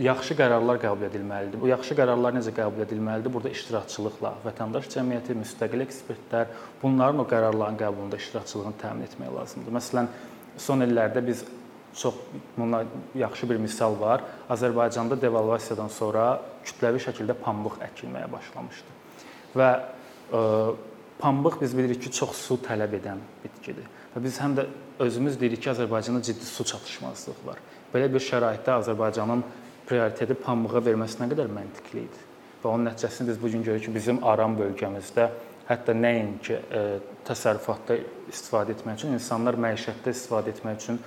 yaxşı 0.00 0.36
qərarlar 0.38 0.78
qəbul 0.80 1.08
edilməlidir. 1.08 1.60
Bu 1.60 1.68
yaxşı 1.68 1.96
qərarlar 1.98 2.36
necə 2.38 2.52
qəbul 2.56 2.84
edilməlidir? 2.86 3.32
Burada 3.34 3.50
iştirakçılıqla 3.52 4.34
vətəndaş 4.44 4.86
cəmiyyəti, 4.94 5.36
müstəqil 5.40 5.84
ekspertlər 5.84 6.52
bunların 6.82 7.24
o 7.24 7.26
qərarların 7.28 7.80
qəbulunda 7.80 8.20
iştirakçılığını 8.22 8.78
təmin 8.80 9.08
etmək 9.08 9.34
lazımdır. 9.34 9.76
Məsələn, 9.80 10.12
son 10.56 10.86
illərdə 10.86 11.24
biz 11.26 11.42
çox 11.98 12.14
buna 12.56 12.84
yaxşı 13.18 13.50
bir 13.50 13.58
misal 13.58 13.98
var. 14.00 14.22
Azərbaycanda 14.50 15.18
devalvasiyadan 15.20 15.90
sonra 15.90 16.30
kütləvi 16.64 17.02
şəkildə 17.02 17.34
pambıq 17.42 17.80
əkilməyə 17.90 18.30
başlamışdı. 18.32 18.99
Və 19.56 19.70
ə, 20.32 20.42
pambıq 21.20 21.60
biz 21.60 21.76
bilirik 21.76 22.02
ki, 22.02 22.12
çox 22.20 22.36
su 22.46 22.58
tələb 22.64 22.94
edən 23.00 23.20
bitkidir. 23.44 23.88
Və 24.14 24.22
biz 24.24 24.38
həm 24.42 24.56
də 24.58 24.66
özümüz 25.02 25.38
deyirik 25.40 25.62
ki, 25.62 25.70
Azərbaycanda 25.74 26.22
ciddi 26.22 26.46
su 26.46 26.64
çatışmazlığı 26.64 27.36
var. 27.46 27.60
Belə 27.94 28.08
bir 28.12 28.22
şəraitdə 28.24 28.78
Azərbaycanın 28.80 29.44
prioriteti 29.88 30.36
pambığa 30.38 30.82
verməsi 30.86 31.20
nə 31.22 31.30
qədər 31.32 31.50
məntiqli 31.52 32.04
idi. 32.06 32.26
Və 32.62 32.68
onun 32.68 32.90
nəticəsində 32.90 33.32
biz 33.32 33.40
bu 33.42 33.50
gün 33.52 33.64
görürük 33.66 33.88
ki, 33.88 33.94
bizim 33.94 34.24
Aran 34.26 34.56
bölgəmizdə 34.58 35.28
hətta 35.70 35.94
nəinki 35.94 36.56
e, 36.56 36.84
təsərrüfatda 37.26 37.96
istifadə 38.30 38.74
etmək 38.74 39.00
üçün, 39.00 39.14
insanlar 39.16 39.58
məişətdə 39.60 40.14
istifadə 40.14 40.54
etmək 40.54 40.80
üçün 40.82 40.98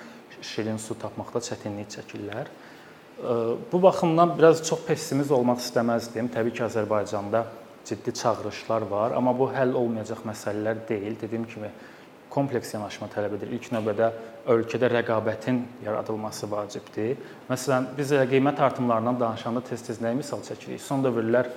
şirin 0.43 0.79
su 0.81 0.95
tapmaqda 0.99 1.41
çətinlik 1.43 1.91
çəkirlər. 1.93 2.47
E, 2.47 3.35
bu 3.71 3.81
baxımdan 3.83 4.37
biraz 4.37 4.63
çox 4.67 4.85
pessimist 4.87 5.31
olmaq 5.35 5.61
istəməzdim. 5.63 6.31
Təbii 6.33 6.55
ki, 6.55 6.63
Azərbaycanda 6.69 7.43
ciddi 7.85 8.13
çağırışlar 8.13 8.81
var, 8.81 9.11
amma 9.11 9.33
bu 9.39 9.49
həll 9.51 9.73
olmayacaq 9.75 10.23
məsələlər 10.27 10.87
deyil. 10.89 11.19
Dediyim 11.21 11.45
kimi 11.47 11.71
kompleks 12.33 12.73
yanaşma 12.73 13.07
tələb 13.13 13.35
edir. 13.37 13.51
İlk 13.53 13.69
növbədə 13.75 14.09
ölkədə 14.49 14.89
rəqabətin 14.93 15.59
yaradılması 15.85 16.49
vacibdir. 16.51 17.19
Məsələn, 17.49 17.91
biz 17.97 18.13
qiymət 18.31 18.61
artımlarından 18.67 19.19
danışanda 19.19 19.61
tez-tez 19.67 20.01
nəyi 20.01 20.17
misal 20.23 20.41
çəkirik? 20.45 20.81
Son 20.81 21.03
dövrlər 21.05 21.51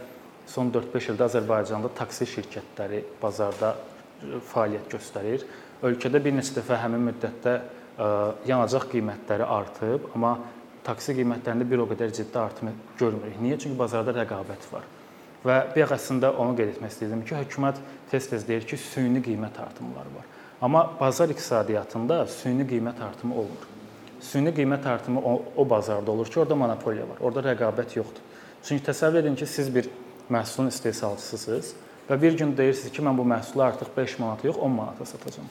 son 0.46 0.70
4-5 0.74 1.12
ildə 1.12 1.26
Azərbaycanda 1.30 1.90
taksi 1.96 2.28
şirkətləri 2.30 3.02
bazarda 3.22 3.72
e, 3.76 4.40
fəaliyyət 4.52 4.92
göstərir. 4.92 5.46
Ölkədə 5.86 6.22
bir 6.22 6.36
neçə 6.36 6.58
dəfə 6.58 6.78
həmin 6.82 7.08
müddətdə 7.08 7.56
e, 7.56 8.10
yanacaq 8.50 8.90
qiymətləri 8.92 9.48
artıb, 9.56 10.10
amma 10.14 10.36
taksi 10.86 11.16
qiymətlərində 11.18 11.66
bir 11.70 11.82
o 11.82 11.88
qədər 11.90 12.12
ciddi 12.14 12.38
artım 12.38 12.70
görmürük. 13.00 13.40
Niyə? 13.42 13.58
Çünki 13.64 13.78
bazarda 13.78 14.14
rəqabət 14.20 14.70
var. 14.74 14.86
Və 15.46 15.60
bayaq 15.74 15.92
əslində 15.94 16.32
onu 16.42 16.56
qeyd 16.58 16.72
etmək 16.74 16.94
istəyirdim 16.94 17.22
ki, 17.26 17.36
hökumət 17.38 17.78
tez-tez 18.10 18.46
deyir 18.48 18.66
ki, 18.66 18.78
süni 18.80 19.22
qiymət 19.22 19.60
artımları 19.62 20.14
var. 20.16 20.24
Amma 20.60 20.82
bazar 21.00 21.30
iqtisadiyyatında 21.30 22.24
süni 22.32 22.66
qiymət 22.66 23.02
artımı 23.04 23.36
olmur. 23.42 23.68
Süni 24.20 24.50
qiymət 24.56 24.88
artımı 24.88 25.20
o, 25.20 25.42
o 25.56 25.68
bazarda 25.70 26.10
olur 26.10 26.26
ki, 26.26 26.40
orada 26.40 26.56
monopoliya 26.58 27.06
var, 27.06 27.20
orada 27.20 27.44
rəqabət 27.50 27.94
yoxdur. 28.00 28.24
Çünki 28.64 28.88
təsəvvür 28.88 29.22
edin 29.22 29.38
ki, 29.38 29.46
siz 29.46 29.70
bir 29.74 29.90
məhsulun 30.32 30.72
istehsalçısınız 30.72 31.74
və 32.08 32.20
bir 32.22 32.38
gün 32.40 32.56
deyirsiniz 32.56 32.96
ki, 32.96 33.04
mən 33.06 33.18
bu 33.18 33.28
məhsulu 33.28 33.62
artıq 33.68 33.92
5 33.96 34.18
manata 34.18 34.48
yox, 34.48 34.58
10 34.58 34.76
manata 34.80 35.06
satacağam. 35.06 35.46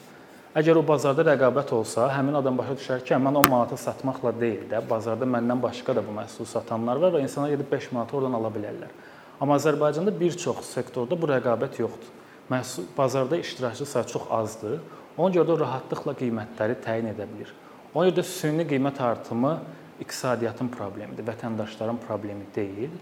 Əgər 0.56 0.80
o 0.80 0.82
bazarda 0.88 1.24
rəqabət 1.30 1.72
olsa, 1.76 2.10
həmin 2.12 2.36
adam 2.36 2.58
başa 2.58 2.76
düşər 2.76 3.04
ki, 3.04 3.16
mən 3.20 3.40
10 3.40 3.50
manata 3.52 3.76
satmaqla 3.80 4.34
deyil 4.40 4.68
də, 4.70 4.82
bazarda 4.90 5.28
məndən 5.28 5.62
başqa 5.62 5.96
da 5.96 6.04
bu 6.04 6.12
məhsulu 6.16 6.48
satanlar 6.48 7.00
var 7.00 7.16
və 7.16 7.22
insanlar 7.24 7.52
gedib 7.54 7.68
5 7.72 7.92
manata 7.92 8.16
oradan 8.16 8.36
ala 8.40 8.52
bilərlər. 8.52 8.94
Amma 9.40 9.56
Azərbaycanda 9.60 10.12
bir 10.20 10.36
çox 10.36 10.64
sektorda 10.74 11.18
bu 11.22 11.28
rəqabət 11.28 11.80
yoxdur 11.82 12.16
məhsul 12.50 12.84
bazarda 12.98 13.36
iştirakçı 13.36 13.86
sayı 13.86 14.06
çox 14.06 14.22
azdır. 14.30 14.80
Ona 15.16 15.34
görə 15.34 15.48
də 15.48 15.58
rahatlıqla 15.60 16.14
qiymətləri 16.20 16.78
təyin 16.84 17.10
edə 17.10 17.26
bilir. 17.30 17.52
Ona 17.94 18.08
görə 18.08 18.20
də 18.20 18.24
süni 18.28 18.66
qiymət 18.68 19.00
artımı 19.02 19.58
iqtisadiyyatın 20.00 20.68
problemidir, 20.68 21.24
vətəndaşların 21.24 21.98
problemi 22.06 22.46
deyil. 22.54 22.92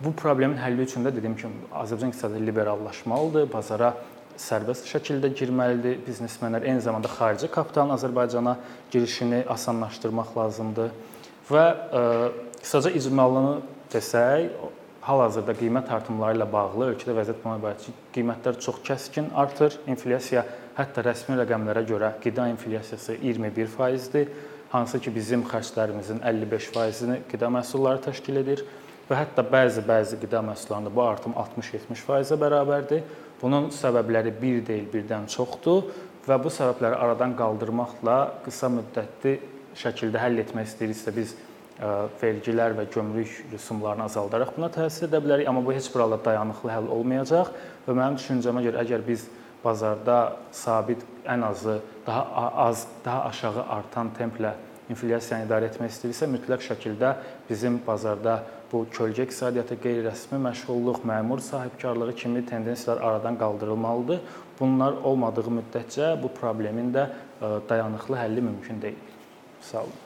Bu 0.00 0.12
problemin 0.12 0.56
həlli 0.56 0.88
üçün 0.88 1.04
də 1.04 1.12
dediyim 1.16 1.36
kimi 1.36 1.68
Azərbaycan 1.72 2.14
iqtisadiyyatı 2.14 2.46
liberallaşmalıdır, 2.46 3.52
bazara 3.52 3.94
sərbəst 4.40 4.88
şəkildə 4.88 5.30
girməlidir. 5.36 6.00
Biznesmenlər 6.08 6.64
eyni 6.64 6.80
zamanda 6.80 7.08
xarici 7.08 7.48
kapitalın 7.52 7.94
Azərbaycana 7.96 8.56
girişini 8.90 9.44
asanlaşdırmaq 9.48 10.34
lazımdır 10.36 10.90
və 11.50 11.64
ə, 11.64 12.00
e, 12.00 12.58
qısaca 12.62 12.90
icmalını 12.90 13.60
desək, 13.92 14.50
hal-hazırda 15.06 15.54
qiymət 15.54 15.90
artımları 15.94 16.38
ilə 16.40 16.46
bağlı 16.50 16.88
ölkədə 16.90 17.14
vəziyyət 17.20 17.42
bundan 17.42 17.60
ibarətdir 17.60 17.92
ki, 17.92 18.06
qiymətlər 18.16 18.58
çox 18.64 18.80
kəskin 18.86 19.28
artır. 19.38 19.76
İnflyasiya 19.86 20.42
hətta 20.78 21.04
rəsmi 21.06 21.36
rəqəmlərə 21.38 21.84
görə 21.86 22.10
qida 22.22 22.48
inflyasiyası 22.50 23.20
21%dir, 23.22 24.32
hansı 24.72 25.00
ki 25.00 25.14
bizim 25.14 25.44
xərclərimizin 25.46 26.18
55%-ni 26.26 27.20
qida 27.30 27.52
məhsulları 27.54 28.02
təşkil 28.08 28.42
edir 28.42 28.64
və 29.06 29.20
hətta 29.20 29.46
bəzi-bəzi 29.46 30.18
qida 30.22 30.42
məhsullarında 30.48 30.90
bu 30.94 31.04
artım 31.06 31.36
60-70%-ə 31.38 32.40
bərabərdir. 32.42 33.06
Bunun 33.40 33.70
səbəbləri 33.70 34.32
bir 34.40 34.62
deyil, 34.66 34.88
birdən 34.90 35.28
çoxdur 35.30 35.92
və 36.26 36.38
bu 36.42 36.50
səbəbləri 36.50 36.98
aradan 36.98 37.36
qaldırmaqla 37.38 38.16
qısa 38.46 38.72
müddətli 38.72 39.36
şəkildə 39.76 40.18
həll 40.18 40.42
etmək 40.42 40.72
istəyiriksə 40.72 41.14
biz 41.14 41.36
vergilər 42.20 42.72
və 42.78 42.86
gömrük 42.92 43.32
rüsumlarını 43.52 44.06
azaldaraq 44.08 44.54
buna 44.56 44.70
təsir 44.72 45.10
edə 45.10 45.20
bilərik, 45.20 45.48
amma 45.48 45.64
bu 45.64 45.74
heç 45.76 45.90
bir 45.92 46.00
halda 46.00 46.18
dayanıqlı 46.24 46.72
həll 46.72 46.88
olmayacaq 46.98 47.50
və 47.86 47.96
mənim 47.96 48.16
düşüncəmə 48.16 48.62
görə 48.64 48.80
əgər 48.84 49.04
biz 49.06 49.26
bazarda 49.64 50.36
sabit 50.52 51.02
ən 51.26 51.44
azı 51.44 51.80
daha 52.06 52.52
az, 52.66 52.86
daha 53.04 53.24
aşağı 53.28 53.66
artan 53.76 54.12
templə 54.18 54.54
inflyasiyanı 54.90 55.48
idarə 55.48 55.68
etmək 55.70 55.92
istəyirsə, 55.92 56.28
mütləq 56.30 56.62
şəkildə 56.68 57.12
bizim 57.50 57.80
bazarda 57.86 58.38
bu 58.70 58.84
kölgə 58.90 59.26
iqtisadiyyatı, 59.26 59.78
qeyri-rəsmi 59.82 60.40
məşğulluq, 60.46 61.02
məmur 61.06 61.42
sahibkarlığı 61.42 62.14
kimi 62.14 62.46
tendensiyalar 62.46 63.02
aradan 63.02 63.38
qaldırılmalıdır. 63.38 64.24
Bunlar 64.60 65.02
olmadığı 65.04 65.50
müddətcə 65.60 66.14
bu 66.22 66.32
problemin 66.40 66.94
də 66.94 67.08
dayanıqlı 67.68 68.16
həlli 68.16 68.40
mümkün 68.40 68.82
deyil. 68.82 69.14
Sağ 69.60 69.80
olun. 69.84 70.05